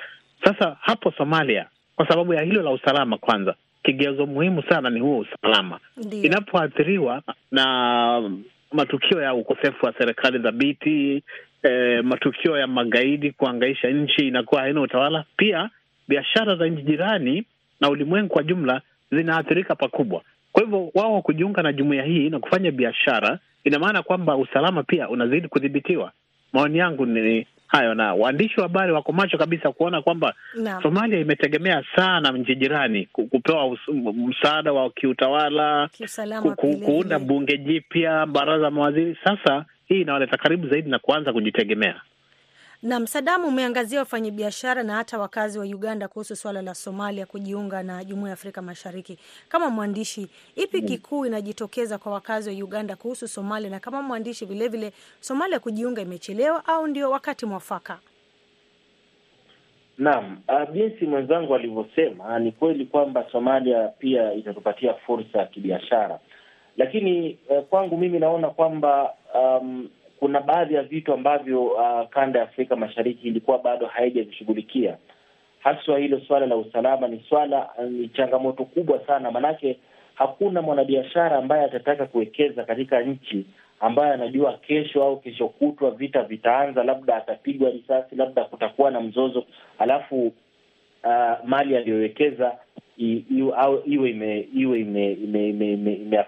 Sasa 0.43 0.77
hapo 0.81 1.11
Somalia, 1.17 1.65
kwa 1.95 2.07
sababu 2.07 2.33
ya 2.33 2.41
hilo 2.41 2.61
la 2.61 2.71
usalama, 2.71 3.17
kwanza 3.17 3.55
kigezo 3.83 4.25
muhimu 4.25 4.63
sana 4.63 4.89
ni 4.89 4.99
huo 4.99 5.17
usalama. 5.19 5.79
Inapoathiriwa 6.11 7.21
na 7.51 8.31
matukio 8.71 9.21
ya 9.21 9.33
ukosefu 9.33 9.85
wa 9.85 9.93
serikali 9.97 10.37
dhabiti, 10.39 11.23
eh, 11.63 12.03
matukio 12.03 12.57
ya 12.57 12.67
magaidi 12.67 13.31
kuangaisha 13.31 13.89
nchi, 13.89 14.27
inakuwa 14.27 14.61
haina 14.61 14.81
utawala, 14.81 15.25
pia 15.37 15.69
biashara 16.07 16.55
za 16.55 16.67
nchi 16.67 16.81
jirani 16.83 17.43
na 17.81 17.89
ulimwengu 17.89 18.29
kwa 18.29 18.43
jumla 18.43 18.81
zinaathirika 19.11 19.75
pakubwa. 19.75 20.21
Kwa 20.51 20.63
hivyo 20.63 20.91
wao 20.95 21.21
kujiunga 21.21 21.61
na 21.61 21.73
jumuiya 21.73 22.03
hii 22.03 22.29
na 22.29 22.39
kufanya 22.39 22.71
biashara, 22.71 23.39
ina 23.63 23.79
maana 23.79 24.03
kwamba 24.03 24.35
usalama 24.37 24.83
pia 24.83 25.09
unazidi 25.09 25.47
kudhibitiwa. 25.47 26.11
Maoni 26.53 26.77
yangu 26.77 27.05
ni 27.05 27.47
hayo, 27.67 27.93
na 27.93 28.13
waandishi 28.13 28.59
wa 28.59 28.63
habari 28.67 28.91
wako 28.91 29.11
macho 29.11 29.37
kabisa 29.37 29.71
kuona 29.71 30.01
kwamba 30.01 30.33
Naam. 30.63 30.81
Somalia 30.83 31.19
imetegemea 31.19 31.83
sana 31.95 32.31
nchi 32.31 32.55
jirani 32.55 33.05
kupewa 33.05 33.77
msaada 34.13 34.73
wa 34.73 34.89
kiutawala, 34.89 35.89
ku- 36.41 36.55
ku- 36.55 36.67
kuunda 36.85 37.19
bunge 37.19 37.57
jipya, 37.57 38.25
baraza 38.25 38.71
mawaziri. 38.71 39.17
Sasa 39.23 39.65
hii 39.87 40.01
inawaleta 40.01 40.37
karibu 40.37 40.67
zaidi 40.67 40.89
na 40.89 40.99
kuanza 40.99 41.33
kujitegemea. 41.33 42.01
Naam, 42.83 43.07
Sadamu, 43.07 43.47
umeangazia 43.47 43.99
wafanyabiashara 43.99 44.83
na 44.83 44.95
hata 44.95 45.17
wakazi 45.19 45.59
wa 45.59 45.65
Uganda 45.65 46.07
kuhusu 46.07 46.35
swala 46.35 46.61
la 46.61 46.73
Somalia 46.75 47.25
kujiunga 47.25 47.83
na 47.83 48.03
Jumuiya 48.03 48.27
ya 48.29 48.33
Afrika 48.33 48.61
Mashariki. 48.61 49.17
Kama 49.49 49.69
mwandishi, 49.69 50.27
ipi 50.55 50.81
kikuu 50.81 51.25
inajitokeza 51.25 51.97
kwa 51.97 52.11
wakazi 52.11 52.49
wa 52.49 52.55
Uganda 52.65 52.95
kuhusu 52.95 53.27
Somalia, 53.27 53.69
na 53.69 53.79
kama 53.79 54.01
mwandishi 54.01 54.45
vilevile, 54.45 54.91
Somalia 55.19 55.59
kujiunga 55.59 56.01
imechelewa 56.01 56.65
au 56.65 56.87
ndio 56.87 57.11
wakati 57.11 57.45
mwafaka? 57.45 57.99
Naam, 59.97 60.37
uh, 60.47 60.73
jinsi 60.73 61.05
mwenzangu 61.05 61.55
alivyosema 61.55 62.39
ni 62.39 62.51
kweli 62.51 62.85
kwamba 62.85 63.25
Somalia 63.31 63.87
pia 63.87 64.33
itatupatia 64.33 64.93
fursa 64.93 65.39
ya 65.39 65.45
kibiashara, 65.45 66.19
lakini 66.77 67.37
uh, 67.49 67.63
kwangu 67.65 67.97
mimi 67.97 68.19
naona 68.19 68.49
kwamba 68.49 69.13
um, 69.35 69.89
kuna 70.23 70.41
baadhi 70.41 70.73
ya 70.73 70.83
vitu 70.83 71.13
ambavyo 71.13 71.63
uh, 71.65 72.09
kanda 72.09 72.39
ya 72.39 72.45
Afrika 72.45 72.75
Mashariki 72.75 73.27
ilikuwa 73.27 73.59
bado 73.59 73.85
haijavishughulikia. 73.87 74.97
Haswa 75.59 75.99
hilo 75.99 76.21
swala 76.27 76.45
la 76.45 76.55
usalama 76.55 77.07
ni 77.07 77.25
swala 77.29 77.69
ni 77.89 78.07
changamoto 78.09 78.65
kubwa 78.65 78.99
sana, 79.07 79.31
manake 79.31 79.79
hakuna 80.15 80.61
mwanabiashara 80.61 81.37
ambaye 81.37 81.63
atataka 81.65 82.05
kuwekeza 82.05 82.63
katika 82.63 83.01
nchi 83.01 83.45
ambaye 83.79 84.13
anajua 84.13 84.53
kesho 84.57 85.03
au 85.03 85.19
kesho 85.19 85.47
kutwa 85.47 85.91
vita 85.91 86.23
vitaanza, 86.23 86.83
labda 86.83 87.15
atapigwa 87.15 87.69
risasi, 87.69 88.15
labda 88.15 88.43
kutakuwa 88.43 88.91
na 88.91 89.01
mzozo, 89.01 89.43
alafu 89.79 90.25
uh, 91.03 91.45
mali 91.45 91.77
aliyowekeza 91.77 92.57
iwe 92.97 94.79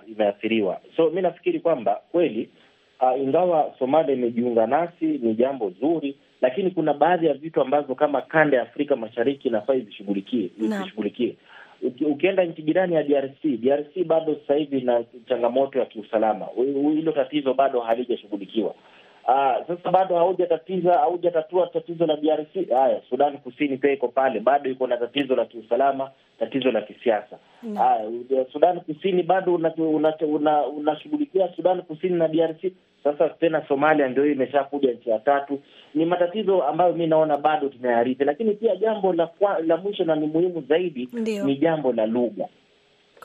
imeathiriwa. 0.08 0.82
So 0.96 1.10
mi 1.10 1.22
nafikiri 1.22 1.60
kwamba 1.60 2.02
kweli 2.12 2.50
uh, 3.02 3.22
ingawa 3.22 3.74
Somalia 3.80 4.14
imejiunga 4.16 4.68
nasi 4.68 5.06
ni 5.06 5.34
jambo 5.34 5.70
zuri, 5.82 6.16
lakini 6.42 6.72
kuna 6.72 6.94
baadhi 6.94 7.26
ya 7.26 7.34
vitu 7.34 7.62
ambavyo 7.62 7.96
kama 7.96 8.22
kanda 8.22 8.58
ya 8.58 8.64
Afrika 8.64 8.96
Mashariki 8.96 9.48
inafaa 9.48 9.74
izishughulikie 9.76 10.50
izishughulikie. 10.60 11.36
Ukienda 12.12 12.44
nchi 12.44 12.62
jirani 12.62 12.96
ya 12.96 13.04
DRC, 13.04 13.44
DRC 13.46 14.04
bado 14.08 14.36
sasa 14.36 14.56
hivi 14.56 14.78
ina 14.80 15.04
changamoto 15.30 15.80
ya 15.80 15.86
kiusalama. 15.86 16.46
Hilo 16.96 17.12
tatizo 17.12 17.54
bado 17.54 17.80
halijashughulikiwa. 17.80 18.76
Ah, 19.28 19.64
sasa 19.68 19.92
bado 19.92 20.16
haujatatiza 20.16 20.94
haujatatua 20.94 21.68
tatizo 21.68 22.06
la 22.06 22.16
DRC. 22.16 22.70
Haya, 22.70 23.02
Sudan 23.10 23.38
Kusini 23.38 23.78
pia 23.78 23.92
iko 23.92 24.08
pale, 24.08 24.40
bado 24.40 24.70
iko 24.70 24.88
na 24.88 24.98
tatizo 24.98 25.36
la 25.36 25.46
kiusalama, 25.46 26.12
tatizo 26.40 26.72
la 26.72 26.82
kisiasa. 26.82 27.38
Naam. 27.64 27.78
Haya, 28.30 28.46
Sudan 28.54 28.80
Kusini 28.82 29.24
bado 29.24 29.54
unashughulikia 29.56 30.28
una, 30.28 30.68
una, 30.68 30.98
una 31.42 31.56
Sudan 31.56 31.82
Kusini 31.82 32.18
na 32.18 32.28
DRC. 32.28 32.72
Sasa 33.04 33.30
tena 33.30 33.68
Somalia 33.68 34.08
ndio 34.08 34.24
hii 34.24 34.32
imeshakuja 34.32 34.92
nchi 34.92 35.10
ya 35.10 35.20
tatu. 35.20 35.60
Ni 35.94 36.06
matatizo 36.06 36.64
ambayo 36.64 36.94
mi 36.94 37.08
naona 37.08 37.38
bado 37.38 37.70
tunayarithi, 37.70 38.24
lakini 38.24 38.54
pia 38.54 38.76
jambo 38.76 39.14
la 39.14 39.30
la 39.66 39.78
mwisho 39.78 40.04
na 40.04 40.16
ni 40.16 40.28
muhimu 40.28 40.62
zaidi 40.62 41.10
Ndiyo. 41.14 41.46
ni 41.46 41.56
jambo 41.58 41.94
la 41.94 42.06
lugha. 42.06 42.48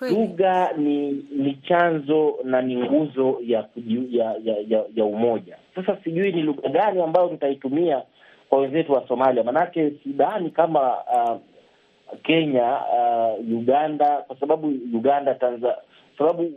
Lugha 0.00 0.72
ni 0.76 1.10
ni 1.36 1.54
chanzo 1.68 2.38
na 2.44 2.62
ni 2.62 2.76
nguzo 2.76 3.38
ya, 3.46 3.64
ya, 4.10 4.34
ya, 4.44 4.56
ya 4.68 4.84
ya 4.94 5.04
umoja. 5.04 5.56
Sasa 5.74 5.96
sijui 6.04 6.32
ni 6.32 6.42
lugha 6.42 6.68
gani 6.68 7.02
ambayo 7.02 7.30
nitaitumia 7.30 8.02
kwa 8.48 8.58
wenzetu 8.58 8.92
wa 8.92 9.08
Somalia, 9.08 9.44
manake 9.44 9.92
sidhani 10.04 10.50
kama 10.50 10.96
uh, 10.96 11.40
Kenya 12.22 12.78
uh, 12.92 13.58
Uganda, 13.58 14.16
kwa 14.26 14.36
sababu 14.40 14.68
Uganda 14.94 15.34
Tanzania, 15.34 15.76
sababu 16.18 16.52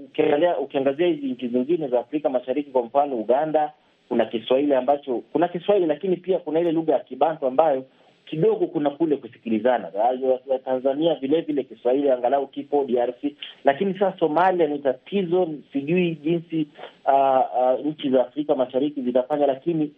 ukiangazia 0.62 1.08
hizi 1.08 1.26
nchi 1.28 1.48
zingine 1.48 1.88
za 1.88 2.00
Afrika 2.00 2.30
Mashariki, 2.30 2.72
kwa 2.72 2.84
mfano 2.84 3.16
Uganda, 3.16 3.72
kuna 4.08 4.26
Kiswahili 4.26 4.74
ambacho 4.76 5.22
kuna 5.34 5.48
Kiswahili, 5.48 5.88
lakini 5.88 6.18
pia 6.18 6.40
kuna 6.40 6.60
ile 6.60 6.72
lugha 6.72 6.94
ya 6.94 7.00
Kibantu 7.00 7.48
ambayo 7.48 7.86
kidogo 8.26 8.68
kuna 8.68 8.90
kule 8.90 9.18
kusikilizana. 9.18 9.88
Ah, 9.88 10.58
Tanzania 10.66 11.16
vile 11.16 11.42
vile 11.42 11.64
Kiswahili 11.64 12.12
angalau 12.12 12.48
kipo 12.48 12.84
DRC, 12.84 13.36
lakini 13.64 13.94
sasa 13.94 14.20
Somalia 14.20 14.68
ni 14.68 14.80
tatizo. 14.80 15.50
Sijui 15.74 16.16
jinsi 16.16 16.68
uh, 17.06 17.80
uh, 17.80 17.86
nchi 17.86 18.10
za 18.10 18.22
Afrika 18.28 18.56
Mashariki 18.56 19.02
zitafanya, 19.02 19.46
lakini 19.48 19.92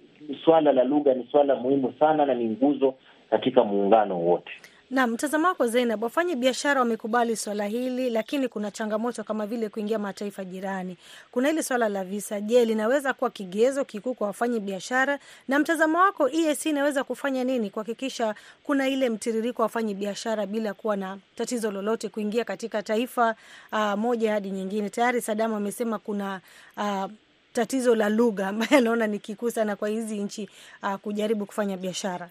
swala 0.45 0.71
la 0.71 0.83
lugha 0.83 1.13
ni 1.13 1.27
swala 1.31 1.55
muhimu 1.55 1.93
sana 1.99 2.25
na 2.25 2.33
ni 2.33 2.45
nguzo 2.45 2.93
katika 3.29 3.63
muungano 3.63 4.19
wote. 4.19 4.51
Na 4.89 5.07
mtazamo 5.07 5.47
wako 5.47 5.67
Zainab, 5.67 6.03
wafanya 6.03 6.35
biashara 6.35 6.79
wamekubali 6.81 7.35
swala 7.35 7.65
hili, 7.65 8.09
lakini 8.09 8.47
kuna 8.47 8.71
changamoto 8.71 9.23
kama 9.23 9.47
vile 9.47 9.69
kuingia 9.69 9.99
mataifa 9.99 10.45
jirani. 10.45 10.97
Kuna 11.31 11.49
hili 11.49 11.63
swala 11.63 11.89
la 11.89 12.03
visa. 12.03 12.41
Je, 12.41 12.65
linaweza 12.65 13.13
kuwa 13.13 13.29
kigezo 13.29 13.85
kikuu 13.85 14.13
kwa 14.13 14.27
wafanya 14.27 14.59
biashara? 14.59 15.19
Na 15.47 15.59
mtazamo 15.59 15.97
wako, 15.99 16.29
EAC 16.29 16.65
inaweza 16.65 17.03
kufanya 17.03 17.43
nini 17.43 17.69
kuhakikisha 17.69 18.35
kuna 18.63 18.87
ile 18.87 19.09
mtiririko 19.09 19.61
wa 19.61 19.65
wafanya 19.65 19.93
biashara 19.93 20.45
bila 20.45 20.73
kuwa 20.73 20.95
na 20.95 21.17
tatizo 21.35 21.71
lolote 21.71 22.09
kuingia 22.09 22.43
katika 22.45 22.83
taifa 22.83 23.35
uh, 23.71 23.93
moja 23.93 24.31
hadi 24.33 24.51
nyingine? 24.51 24.89
Tayari 24.89 25.21
Sadamu 25.21 25.55
amesema 25.55 25.99
kuna 25.99 26.41
uh, 26.77 27.05
tatizo 27.53 27.95
la 27.95 28.09
lugha 28.09 28.47
ambayo 28.47 28.77
anaona 28.77 29.07
ni 29.07 29.19
kikuu 29.19 29.51
sana 29.51 29.75
kwa 29.75 29.89
hizi 29.89 30.17
nchi 30.19 30.49
uh, 30.83 30.95
kujaribu 30.95 31.45
kufanya 31.45 31.77
biashara. 31.77 32.29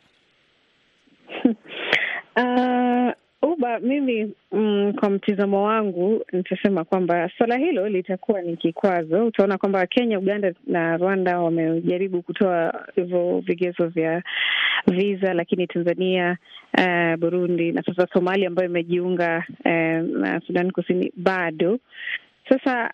Uh, 2.37 3.13
uba 3.43 3.79
mimi 3.81 4.33
mm, 4.53 4.93
kwa 5.01 5.11
mtizamo 5.11 5.63
wangu 5.65 6.25
nitasema 6.33 6.85
kwamba 6.85 7.31
swala 7.39 7.57
hilo 7.57 7.89
litakuwa 7.89 8.43
ni 8.43 8.57
kikwazo. 8.57 9.27
Utaona 9.27 9.59
kwamba 9.59 9.87
Kenya, 9.87 10.19
Uganda 10.19 10.53
na 10.67 10.97
Rwanda 10.97 11.41
wamejaribu 11.41 12.23
kutoa 12.23 12.87
hivyo 12.97 13.41
vigezo 13.47 13.87
vya 13.87 14.23
visa, 14.87 15.35
lakini 15.35 15.67
Tanzania, 15.67 16.39
uh, 16.79 17.17
Burundi 17.19 17.73
na 17.73 17.83
sasa 17.83 18.07
Somalia 18.13 18.49
ambayo 18.49 18.69
imejiunga 18.69 19.45
uh, 19.65 20.09
na 20.21 20.41
Sudan 20.47 20.71
Kusini 20.71 21.13
bado. 21.17 21.79
Sasa 22.49 22.91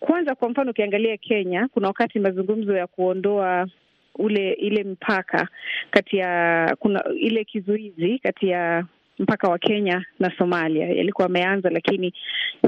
kwanza, 0.00 0.34
kwa 0.34 0.48
mfano 0.50 0.70
ukiangalia 0.70 1.16
Kenya, 1.16 1.68
kuna 1.68 1.88
wakati 1.88 2.18
mazungumzo 2.18 2.76
ya 2.76 2.86
kuondoa 2.86 3.68
ule 4.14 4.52
ile 4.52 4.84
mpaka 4.84 5.48
kati 5.90 6.16
ya 6.16 6.76
kuna 6.78 7.04
ile 7.20 7.44
kizuizi 7.44 8.18
kati 8.18 8.48
ya 8.48 8.84
mpaka 9.18 9.48
wa 9.48 9.58
Kenya 9.58 10.04
na 10.20 10.32
Somalia 10.38 10.86
yalikuwa 10.88 11.24
yameanza, 11.26 11.70
lakini 11.70 12.14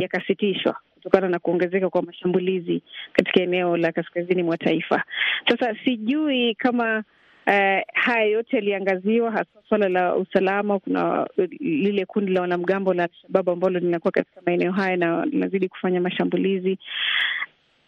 yakasitishwa 0.01 0.77
kutokana 0.95 1.29
na 1.29 1.39
kuongezeka 1.39 1.91
kwa 1.91 2.03
mashambulizi 2.03 2.83
katika 3.13 3.41
eneo 3.43 3.77
la 3.77 3.93
kaskazini 3.93 4.43
mwa 4.43 4.57
taifa. 4.59 5.03
Sasa 5.49 5.75
sijui 5.85 6.55
kama 6.55 7.05
Uh, 7.47 7.81
haya 7.95 8.25
yote 8.25 8.57
yaliangaziwa, 8.57 9.31
hasa 9.31 9.47
suala 9.69 9.89
la 9.89 10.17
usalama. 10.17 10.79
Kuna 10.79 11.27
lile 11.61 12.07
kundi 12.07 12.33
la 12.33 12.41
wanamgambo 12.41 12.95
la 12.95 13.05
Alshababu 13.05 13.51
ambalo 13.51 13.79
linakuwa 13.79 14.13
katika 14.13 14.41
maeneo 14.47 14.73
haya 14.73 14.97
na 14.97 15.25
linazidi 15.27 15.69
kufanya 15.69 16.01
mashambulizi 16.01 16.79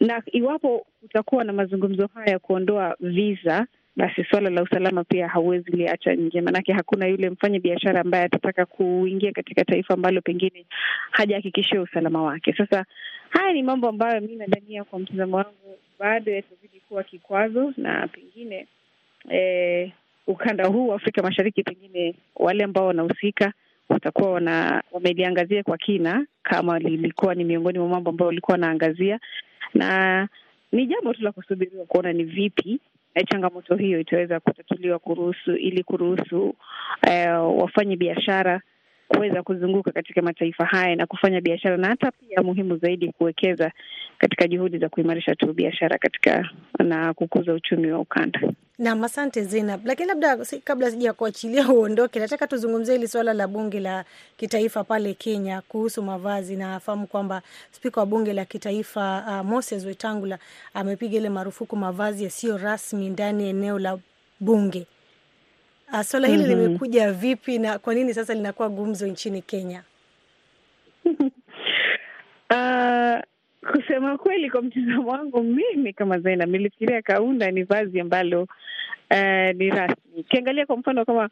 na 0.03 0.23
iwapo 0.33 0.87
kutakuwa 1.01 1.45
na 1.45 1.53
mazungumzo 1.53 2.09
haya 2.15 2.31
ya 2.31 2.39
kuondoa 2.39 2.97
visa, 3.01 3.67
basi 3.97 4.25
suala 4.25 4.51
la 4.51 4.63
usalama 4.63 5.05
pia 5.05 5.29
hauwezi 5.29 5.71
liacha 5.71 6.15
nje, 6.15 6.41
maanake 6.41 6.73
hakuna 6.73 7.07
yule 7.07 7.31
mfanya 7.31 7.61
biashara 7.61 8.01
ambaye 8.01 8.25
atataka 8.25 8.67
kuingia 8.67 9.33
katika 9.33 9.65
taifa 9.65 9.95
ambalo 9.95 10.21
pengine 10.21 10.67
hajahakikishiwa 11.11 11.83
usalama 11.83 12.23
wake. 12.23 12.53
Sasa 12.59 12.85
haya 13.31 13.53
ni 13.53 13.63
mambo 13.63 13.89
ambayo 13.89 14.21
mi 14.21 14.37
nadhania, 14.37 14.85
kwa 14.85 14.99
mtazamo 14.99 15.37
wangu, 15.37 15.79
bado 15.99 16.33
yatazidi 16.33 16.81
kuwa 16.89 17.03
kikwazo 17.03 17.73
na 17.77 18.09
pengine 18.09 18.67
eh, 19.31 19.93
ukanda 20.27 20.67
huu 20.67 20.89
wa 20.89 20.97
Afrika 20.97 21.23
Mashariki, 21.23 21.63
pengine 21.63 22.15
wale 22.37 22.65
ambao 22.65 22.87
wanahusika 22.87 23.53
watakuwa 23.89 24.31
wana 24.33 24.83
wameliangazia 24.93 25.63
kwa 25.63 25.79
kina, 25.79 26.27
kama 26.43 26.79
lilikuwa 26.79 27.35
ni 27.35 27.45
miongoni 27.45 27.79
mwa 27.79 27.89
mambo 27.89 28.11
ambayo 28.11 28.27
walikuwa 28.27 28.53
wanaangazia. 28.55 29.21
Na 29.75 30.29
ni 30.73 30.87
jambo 30.87 31.15
tu 31.15 31.23
la 31.23 31.33
kusubiriwa 31.33 31.87
kuona 31.87 32.13
ni 32.13 32.25
vipi 32.25 32.81
na 33.15 33.23
changamoto 33.25 33.77
hiyo 33.77 34.01
itaweza 34.01 34.41
kutatuliwa 34.41 34.99
kuruhusu 34.99 35.57
ili 35.57 35.83
kuruhusu 35.83 36.55
eh, 37.11 37.57
wafanye 37.57 37.97
biashara 37.97 38.61
kuweza 39.17 39.43
kuzunguka 39.43 39.93
katika 39.93 40.23
mataifa 40.23 40.65
haya 40.65 40.97
na 40.97 41.07
kufanya 41.07 41.41
biashara 41.41 41.77
na 41.77 41.89
hata 41.89 42.11
pia 42.11 42.43
muhimu 42.43 42.77
zaidi 42.77 43.13
kuwekeza 43.13 43.73
katika 44.19 44.49
juhudi 44.49 44.79
za 44.79 44.89
kuimarisha 44.89 45.35
tu 45.35 45.53
biashara 45.53 45.99
katika 45.99 46.51
na 46.79 47.15
kukuza 47.15 47.53
uchumi 47.55 47.93
wa 47.93 47.99
ukanda. 47.99 48.41
Nam, 48.79 49.05
asante 49.05 49.43
Zainab, 49.45 49.87
lakini 49.87 50.09
labda 50.09 50.39
kabla 50.65 50.91
sija 50.91 51.13
kuachilia 51.13 51.69
uondoke, 51.73 52.21
nataka 52.21 52.47
tuzungumzie 52.47 52.95
hili 52.95 53.09
swala 53.09 53.33
la 53.33 53.49
bunge 53.49 53.81
la 53.81 54.05
kitaifa 54.37 54.85
pale 54.85 55.15
Kenya 55.15 55.61
kuhusu 55.61 56.03
mavazi. 56.03 56.57
Nafahamu 56.57 57.07
kwamba 57.07 57.43
spika 57.71 58.01
wa 58.01 58.07
bunge 58.07 58.33
la 58.33 58.45
kitaifa 58.45 59.25
uh, 59.27 59.51
Moses 59.51 59.85
Wetangula 59.87 60.39
amepiga 60.75 61.17
ile 61.19 61.29
marufuku 61.29 61.77
mavazi 61.77 62.25
yasiyo 62.25 62.59
rasmi 62.59 63.09
ndani 63.11 63.43
ya 63.45 63.51
eneo 63.51 63.79
la 63.79 63.99
bunge. 64.41 64.87
Uh, 65.93 66.01
swala 66.03 66.29
hili 66.29 66.43
Mhm. 66.45 66.49
limekuja 66.63 67.13
vipi 67.13 67.59
na 67.59 67.79
kwa 67.79 67.95
nini 67.95 68.15
sasa 68.15 68.35
linakuwa 68.35 68.69
gumzo 68.69 69.07
nchini 69.07 69.43
Kenya? 69.43 69.83
Uh, 72.51 73.21
kusema 73.73 74.19
kweli, 74.19 74.51
kwa 74.51 74.63
mtazamo 74.63 75.11
wangu 75.11 75.43
mimi 75.43 75.93
kama 75.93 76.19
Zainab 76.21 76.49
nilifikiria 76.51 77.03
kaunda 77.03 77.51
ni 77.51 77.63
vazi 77.63 78.01
ambalo 78.01 78.43
uh, 79.11 79.51
ni 79.57 79.71
rasmi. 79.71 79.97
Ukiangalia 80.21 80.67
kwa 80.67 80.77
mfano 80.77 81.05
kama 81.05 81.29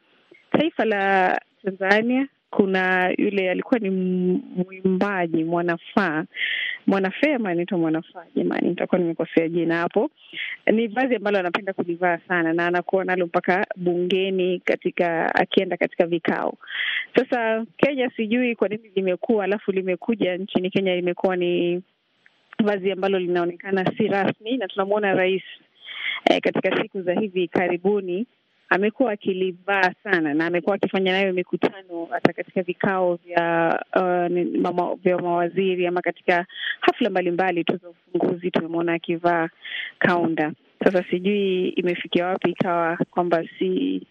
taifa 0.53 0.85
la 0.85 1.41
Tanzania, 1.65 2.27
kuna 2.51 3.11
yule 3.19 3.51
alikuwa 3.51 3.81
ni 3.81 3.91
mwimbaji 4.57 5.45
mwanafaa 5.45 6.25
Mwanafema 6.87 7.51
anaitwa 7.51 7.79
mwanafaa, 7.79 8.25
jamani, 8.37 8.69
nitakuwa 8.69 8.99
nimekosea 8.99 9.49
jina 9.49 9.77
hapo. 9.77 10.11
Ni 10.73 10.87
vazi 10.89 11.15
ambalo 11.17 11.39
anapenda 11.39 11.73
kulivaa 11.73 12.19
sana 12.29 12.53
na 12.53 12.67
anakuwa 12.67 13.05
nalo 13.05 13.27
mpaka 13.27 13.67
bungeni, 13.77 14.61
katika 14.61 15.35
akienda 15.35 15.77
katika 15.77 16.07
vikao. 16.07 16.55
Sasa 17.17 17.67
Kenya 17.77 18.11
sijui 18.17 18.57
kwa 18.57 18.69
nini 18.69 18.91
limekuwa, 18.95 19.45
alafu 19.45 19.73
limekuja 19.73 20.37
nchini 20.37 20.71
Kenya 20.71 20.97
limekuwa 20.97 21.37
ni 21.37 21.83
vazi 22.65 22.93
ambalo 22.93 23.19
linaonekana 23.19 23.93
si 23.97 24.09
rasmi, 24.09 24.57
na 24.57 24.69
tunamwona 24.69 25.15
rais 25.15 25.43
eh, 26.31 26.41
katika 26.41 26.83
siku 26.83 27.03
za 27.03 27.15
hivi 27.21 27.49
karibuni 27.49 28.27
amekuwa 28.71 29.13
akilivaa 29.13 29.93
sana 30.05 30.35
na 30.35 30.47
amekuwa 30.47 30.75
akifanya 30.77 31.13
nayo 31.13 31.33
mikutano 31.33 32.05
hata 32.11 32.33
katika 32.33 32.63
vikao 32.63 33.15
vya 33.27 33.81
uh, 33.97 34.61
mama, 34.61 34.95
vya 34.95 35.19
mawaziri 35.19 35.87
ama 35.87 36.01
katika 36.03 36.47
hafla 36.81 37.11
mbalimbali 37.11 37.65
tu 37.65 37.77
za 37.77 37.89
ufunguzi 37.89 38.51
tumemwona 38.51 38.93
akivaa 38.93 39.49
kaunda. 39.99 40.53
Sasa 40.85 41.05
sijui 41.11 41.69
imefikia 41.69 42.27
wapi 42.27 42.51
ikawa 42.51 42.99
kwamba 43.11 43.45
si 43.59 44.03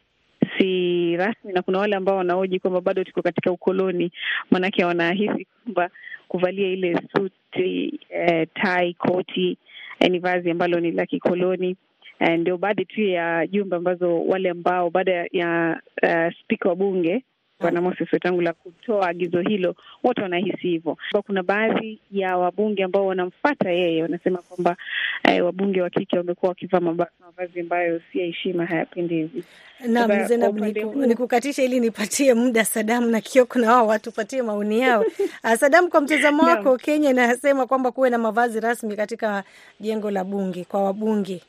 si 0.58 1.16
rasmi, 1.18 1.54
na 1.54 1.62
kuna 1.62 1.80
wale 1.80 1.96
ambao 1.96 2.18
wanaoji 2.18 2.60
kwamba 2.60 2.82
bado 2.82 3.04
tuko 3.04 3.22
katika 3.22 3.52
ukoloni, 3.52 4.12
maanake 4.52 4.86
wanahisi 4.86 5.48
kwamba 5.64 5.90
kuvalia 6.28 6.68
ile 6.68 6.98
suti 7.16 8.00
eh, 8.10 8.48
tai, 8.54 8.94
koti 8.94 9.58
eh, 10.00 10.12
ni 10.12 10.20
vazi 10.20 10.52
ambalo 10.52 10.80
ni 10.80 10.92
la 10.92 11.06
kikoloni. 11.06 11.76
Eh, 12.20 12.40
ndio 12.40 12.58
baadhi 12.58 12.86
tu 12.86 13.02
ya 13.02 13.48
jumbe 13.48 13.76
ambazo 13.76 14.24
wale 14.26 14.50
ambao 14.50 14.90
baada 14.90 15.12
ya- 15.12 15.28
ya 15.32 15.82
uh, 16.04 16.34
spika 16.42 16.70
wa 16.70 16.76
bunge 16.76 17.24
Bwana 17.62 17.82
Moses 17.82 18.14
Wetangula 18.14 18.54
kutoa 18.54 19.08
agizo 19.10 19.42
hilo, 19.42 19.76
wote 20.04 20.22
wanahisi 20.22 20.58
hivyo. 20.68 20.98
Kuna 21.26 21.44
baadhi 21.44 22.00
ya 22.12 22.38
wabunge 22.38 22.84
ambao 22.84 23.06
wanamfata 23.08 23.70
yeye, 23.72 24.02
wanasema 24.02 24.38
kwamba 24.38 24.76
eh, 25.24 25.46
wabunge 25.46 25.82
wa 25.82 25.90
kike 25.90 26.18
wamekuwa 26.18 26.50
wakivaa 26.50 26.80
mavazi 26.80 27.60
ambayo 27.60 28.02
si 28.12 28.20
ya 28.20 28.26
heshima, 28.26 28.66
hayapendezi. 28.66 29.44
Naam, 29.88 30.08
Zainab, 30.28 30.56
nikukatisha 31.08 31.64
ili 31.64 31.80
nipatie 31.80 32.34
muda 32.34 32.66
Sadam 32.66 33.10
na 33.12 33.22
Kioko 33.22 33.60
na 33.60 33.72
wao 33.74 33.88
watupatie 33.88 34.42
maoni 34.42 34.80
yao. 34.80 35.06
Ah, 35.44 35.58
Sadam, 35.58 35.88
kwa 35.88 36.02
mtazamo 36.02 36.44
wako, 36.44 36.78
Kenya 36.78 37.10
inasema 37.10 37.68
kwamba 37.68 37.92
kuwe 37.92 38.10
na 38.10 38.18
mavazi 38.18 38.60
rasmi 38.60 38.96
katika 38.96 39.44
jengo 39.80 40.12
la 40.12 40.24
bunge 40.24 40.64
kwa 40.66 40.84
wabunge. 40.84 41.42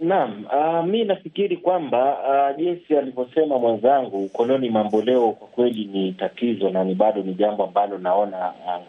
Naam, 0.00 0.44
uh, 0.48 0.84
mi 0.86 1.04
nafikiri 1.04 1.56
kwamba 1.56 2.18
uh, 2.18 2.56
jinsi 2.56 2.96
alivyosema 2.96 3.58
mwenzangu, 3.58 4.24
ukoloni 4.24 4.70
mamboleo 4.70 5.32
kwa 5.32 5.48
kweli 5.48 5.84
ni 5.84 6.12
tatizo 6.12 6.70
na 6.70 6.84
ni 6.84 6.94
bado 6.94 7.22
ni 7.22 7.34
jambo 7.34 7.64
ambalo 7.64 7.98
naona 7.98 8.52
uh, 8.66 8.82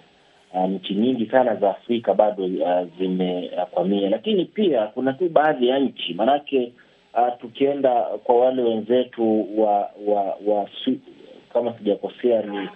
uh, 0.64 0.70
nchi 0.70 0.94
nyingi 0.94 1.26
sana 1.26 1.56
za 1.56 1.70
Afrika 1.70 2.14
bado 2.14 2.44
uh, 2.46 2.88
zimekwamia, 3.00 4.10
lakini 4.10 4.46
pia 4.46 4.88
kuna 4.88 5.14
tu 5.14 5.30
baadhi 5.30 5.68
ya 5.68 5.80
nchi 5.80 6.14
manake 6.14 6.72
uh, 7.14 7.40
tukienda 7.42 8.02
kwa 8.02 8.36
wale 8.40 8.62
wenzetu 8.62 9.48
wa 9.62 9.90
wa, 10.08 10.24
wa 10.46 10.70
su, 10.86 10.94
kama 11.54 11.74
sijakosea 11.78 12.42
ni 12.42 12.70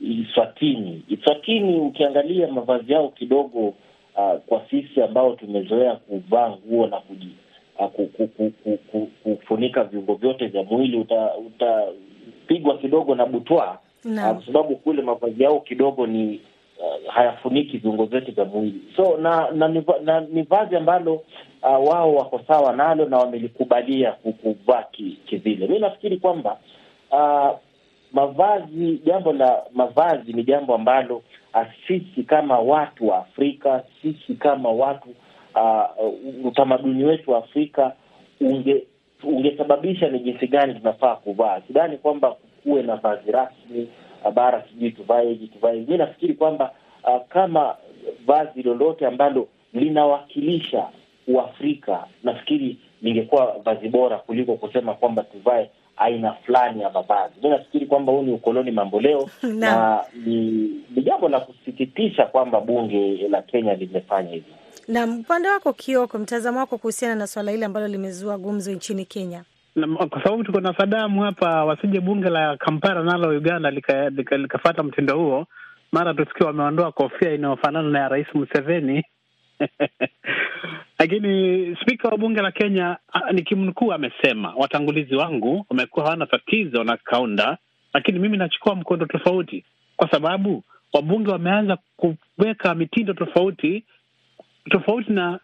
Iswatini. 0.00 1.02
Iswatini 1.08 1.80
ukiangalia 1.80 2.48
mavazi 2.48 2.92
yao 2.92 3.08
kidogo 3.08 3.74
uh, 4.16 4.40
kwa 4.46 4.62
sisi 4.70 5.02
ambao 5.02 5.32
tumezoea 5.36 5.94
kuvaa 5.96 6.50
nguo 6.50 6.86
na 6.86 7.00
kuji, 7.00 7.28
uh, 7.78 7.86
ku, 7.86 8.06
ku, 8.06 8.28
ku, 8.28 8.50
ku, 8.64 8.78
ku, 8.92 9.08
kufunika 9.22 9.84
viungo 9.84 10.14
vyote 10.14 10.46
vya 10.46 10.62
mwili 10.62 10.96
uta- 10.96 11.32
utapigwa 11.36 12.78
kidogo 12.78 13.14
na 13.14 13.26
butwa 13.26 13.78
uh, 14.30 14.36
kwa 14.36 14.46
sababu 14.46 14.76
kule 14.76 15.02
mavazi 15.02 15.42
yao 15.42 15.60
kidogo 15.60 16.06
ni 16.06 16.40
uh, 16.78 17.12
hayafuniki 17.14 17.78
viungo 17.78 18.04
vyote 18.04 18.30
vya 18.32 18.44
mwili 18.44 18.80
so 18.96 19.16
na 19.16 19.50
na 19.50 19.68
ni, 19.68 19.84
na, 20.04 20.20
ni 20.20 20.42
vazi 20.42 20.76
ambalo 20.76 21.14
uh, 21.62 21.88
wao 21.88 22.14
wako 22.14 22.40
sawa 22.48 22.72
nalo 22.76 23.08
na 23.08 23.18
wamelikubalia 23.18 24.12
kuvaa 24.12 24.82
ki- 24.82 25.18
kivile. 25.26 25.66
Mi 25.66 25.78
nafikiri 25.78 26.16
kwamba 26.16 26.56
uh, 27.10 27.58
mavazi, 28.12 29.00
jambo 29.06 29.32
la 29.32 29.62
mavazi 29.74 30.32
ni 30.32 30.42
jambo 30.44 30.74
ambalo 30.74 31.16
uh, 31.16 31.22
sisi 31.86 32.22
kama 32.22 32.58
watu 32.58 33.08
wa 33.08 33.18
Afrika, 33.18 33.84
sisi 34.02 34.34
kama 34.34 34.68
watu 34.68 35.08
uh, 35.54 36.46
utamaduni 36.46 37.04
wetu 37.04 37.30
wa 37.30 37.38
Afrika 37.38 37.92
unge 38.40 38.86
ungesababisha 39.24 40.08
ni 40.08 40.18
jinsi 40.18 40.46
gani 40.46 40.74
tunafaa 40.74 41.16
kuvaa. 41.16 41.60
Sidhani 41.66 41.96
kwamba 41.96 42.36
kuwe 42.62 42.82
na 42.82 42.96
vazi 42.96 43.32
rasmi 43.32 43.88
uh, 44.24 44.32
bara 44.32 44.62
sijui 44.68 44.90
tuvae 44.90 45.28
hiji 45.28 45.46
tuvae. 45.48 45.84
Mi 45.88 45.96
nafikiri 45.98 46.34
kwamba 46.34 46.72
uh, 47.04 47.22
kama 47.28 47.76
vazi 48.26 48.62
lolote 48.62 49.06
ambalo 49.06 49.48
linawakilisha 49.74 50.88
Uafrika, 51.28 52.06
nafikiri 52.22 52.76
lingekuwa 53.02 53.56
vazi 53.64 53.88
bora 53.88 54.18
kuliko 54.18 54.54
kusema 54.56 54.94
kwamba 54.94 55.22
tuvae 55.22 55.70
aina 56.00 56.32
fulani 56.32 56.82
ya 56.82 56.90
mavazi. 56.90 57.34
Mi 57.42 57.48
nafikiri 57.48 57.86
kwamba 57.86 58.12
huu 58.12 58.22
ni 58.22 58.32
ukoloni 58.32 58.70
mambo 58.70 59.00
leo 59.00 59.30
na 59.60 60.00
ni 60.26 60.36
ni 60.96 61.02
jambo 61.02 61.28
la 61.28 61.40
kusikitisha 61.40 62.26
kwamba 62.26 62.60
bunge 62.60 63.28
la 63.28 63.42
Kenya 63.42 63.74
limefanya 63.74 64.30
hivi. 64.30 64.52
Na 64.88 65.04
upande 65.04 65.48
wako 65.48 65.72
Kioko, 65.72 66.18
mtazamo 66.18 66.58
wako 66.58 66.78
kuhusiana 66.78 67.14
na 67.14 67.26
swala 67.26 67.50
hili 67.50 67.64
ambalo 67.64 67.88
limezua 67.88 68.38
gumzo 68.38 68.72
nchini 68.72 69.04
Kenya? 69.04 69.44
Na, 69.76 69.86
kwa 70.06 70.22
sababu 70.22 70.44
tuko 70.44 70.60
na 70.60 70.74
Sadamu 70.76 71.22
hapa, 71.22 71.64
wasije 71.64 72.00
bunge 72.00 72.28
la 72.30 72.56
Kampala 72.56 73.02
nalo 73.02 73.28
Uganda 73.38 73.70
likafata 73.70 74.10
lika, 74.10 74.36
lika 74.36 74.82
mtindo 74.82 75.18
huo, 75.18 75.46
mara 75.92 76.14
tusikia 76.14 76.46
wameondoa 76.46 76.92
kofia 76.92 77.34
inayofanana 77.34 77.88
na 77.90 77.98
ya 77.98 78.08
Rais 78.08 78.26
Museveni 78.34 79.04
lakini 80.98 81.76
spika 81.82 82.08
wa 82.08 82.18
bunge 82.18 82.40
la 82.42 82.52
Kenya 82.52 82.96
nikimnukuu, 83.32 83.92
amesema 83.92 84.54
watangulizi 84.56 85.14
wangu 85.14 85.66
wamekuwa 85.70 86.04
hawana 86.04 86.26
tatizo 86.26 86.84
na 86.84 86.96
kaunda, 86.96 87.58
lakini 87.94 88.18
mimi 88.18 88.36
nachukua 88.36 88.74
mkondo 88.74 89.06
tofauti, 89.06 89.64
kwa 89.96 90.10
sababu 90.10 90.62
wabunge 90.92 91.30
wameanza 91.30 91.78
kuweka 91.96 92.74
mitindo 92.74 93.12
tofauti 93.14 93.84
tofauti 94.70 95.12
na 95.12 95.38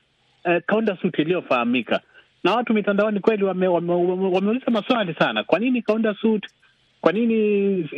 eh, 0.45 0.63
kaunda 0.67 0.97
suti 1.03 1.23
iliyofahamika 1.23 2.01
na 2.45 2.55
watu 2.55 2.75
mitandaoni 2.75 3.21
kweli 3.21 3.45
wameuliza 3.45 3.93
wame, 3.93 4.29
wame, 4.35 4.61
maswali 4.71 5.15
sana. 5.15 5.45
Kwa 5.45 5.59
nini 5.59 5.83
kaunda 5.83 6.15
suti? 6.15 6.49
Kwa 7.01 7.13
nini 7.13 7.91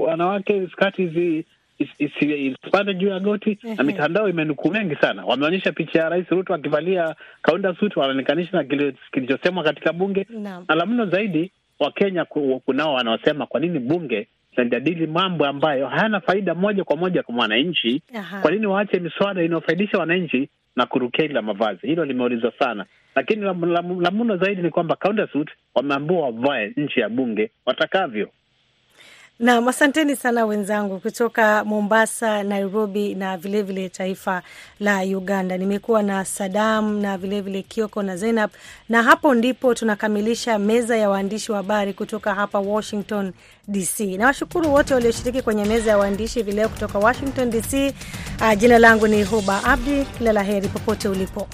wanawake 0.00 0.68
skati 0.72 1.06
zi 1.08 1.44
isipande 1.78 2.94
juu 2.94 3.08
ya 3.08 3.20
goti? 3.20 3.58
Na 3.76 3.84
mitandao 3.84 4.28
imenukuu 4.28 4.70
mengi 4.70 4.96
sana, 4.96 5.24
wameonyesha 5.24 5.72
picha 5.72 5.98
ya 5.98 6.08
Rais 6.08 6.28
Ruto 6.28 6.54
akivalia 6.54 7.14
kaunda 7.42 7.74
suit, 7.74 7.96
wanalinganisha 7.96 8.56
na 8.56 8.64
kilichosemwa 9.12 9.64
katika 9.64 9.92
bunge 9.92 10.26
no. 10.30 10.64
na 10.68 10.74
la 10.74 10.86
mno 10.86 11.06
zaidi, 11.06 11.50
Wakenya 11.78 12.24
kunao 12.64 12.94
wanaosema 12.94 13.46
kwa 13.46 13.60
nini 13.60 13.78
bunge 13.78 14.28
linajadili 14.56 15.06
mambo 15.06 15.46
ambayo 15.46 15.86
hayana 15.88 16.20
faida 16.20 16.54
moja 16.54 16.84
kwa 16.84 16.96
moja 16.96 17.22
kwa 17.22 17.34
mwananchi. 17.34 18.02
Kwa 18.42 18.50
nini 18.50 18.66
waache 18.66 19.00
miswada 19.00 19.42
inayofaidisha 19.42 19.98
wananchi 19.98 20.48
na 20.76 20.86
kurukeli 20.86 21.34
la 21.34 21.42
mavazi? 21.42 21.86
Hilo 21.86 22.04
limeulizwa 22.04 22.52
sana, 22.58 22.86
lakini 23.14 23.42
la, 23.42 24.10
mno 24.12 24.36
zaidi 24.36 24.62
ni 24.62 24.70
kwamba 24.70 24.96
counter 24.96 25.28
suit 25.32 25.48
wameambiwa 25.74 26.20
wavae 26.20 26.72
nchi 26.76 27.00
ya 27.00 27.08
bunge 27.08 27.50
watakavyo. 27.66 28.28
Naam, 29.38 29.68
asanteni 29.68 30.16
sana 30.16 30.44
wenzangu 30.46 30.98
kutoka 31.00 31.64
Mombasa, 31.64 32.42
Nairobi 32.42 33.14
na 33.14 33.36
vilevile 33.36 33.62
vile 33.80 33.88
taifa 33.88 34.42
la 34.80 35.00
Uganda. 35.02 35.56
Nimekuwa 35.58 36.02
na 36.02 36.24
Sadam 36.24 36.98
na 37.00 37.18
vilevile 37.18 37.40
vile 37.42 37.62
Kioko 37.62 38.02
na 38.02 38.16
Zainab, 38.16 38.50
na 38.88 39.02
hapo 39.02 39.34
ndipo 39.34 39.74
tunakamilisha 39.74 40.58
meza 40.58 40.96
ya 40.96 41.10
waandishi 41.10 41.52
wa 41.52 41.56
habari 41.58 41.92
kutoka 41.94 42.34
hapa 42.34 42.58
Washington 42.58 43.32
DC. 43.68 44.00
Nawashukuru 44.00 44.72
wote 44.72 44.94
walioshiriki 44.94 45.42
kwenye 45.42 45.64
meza 45.64 45.90
ya 45.90 45.98
waandishi 45.98 46.38
hivi 46.38 46.52
leo 46.52 46.68
kutoka 46.68 46.98
Washington 46.98 47.50
DC. 47.50 47.94
Uh, 48.40 48.54
jina 48.58 48.78
langu 48.78 49.06
ni 49.08 49.24
Huba 49.24 49.64
Abdi. 49.64 50.04
Kila 50.18 50.32
la 50.32 50.42
heri 50.42 50.68
popote 50.68 51.08
ulipo. 51.08 51.48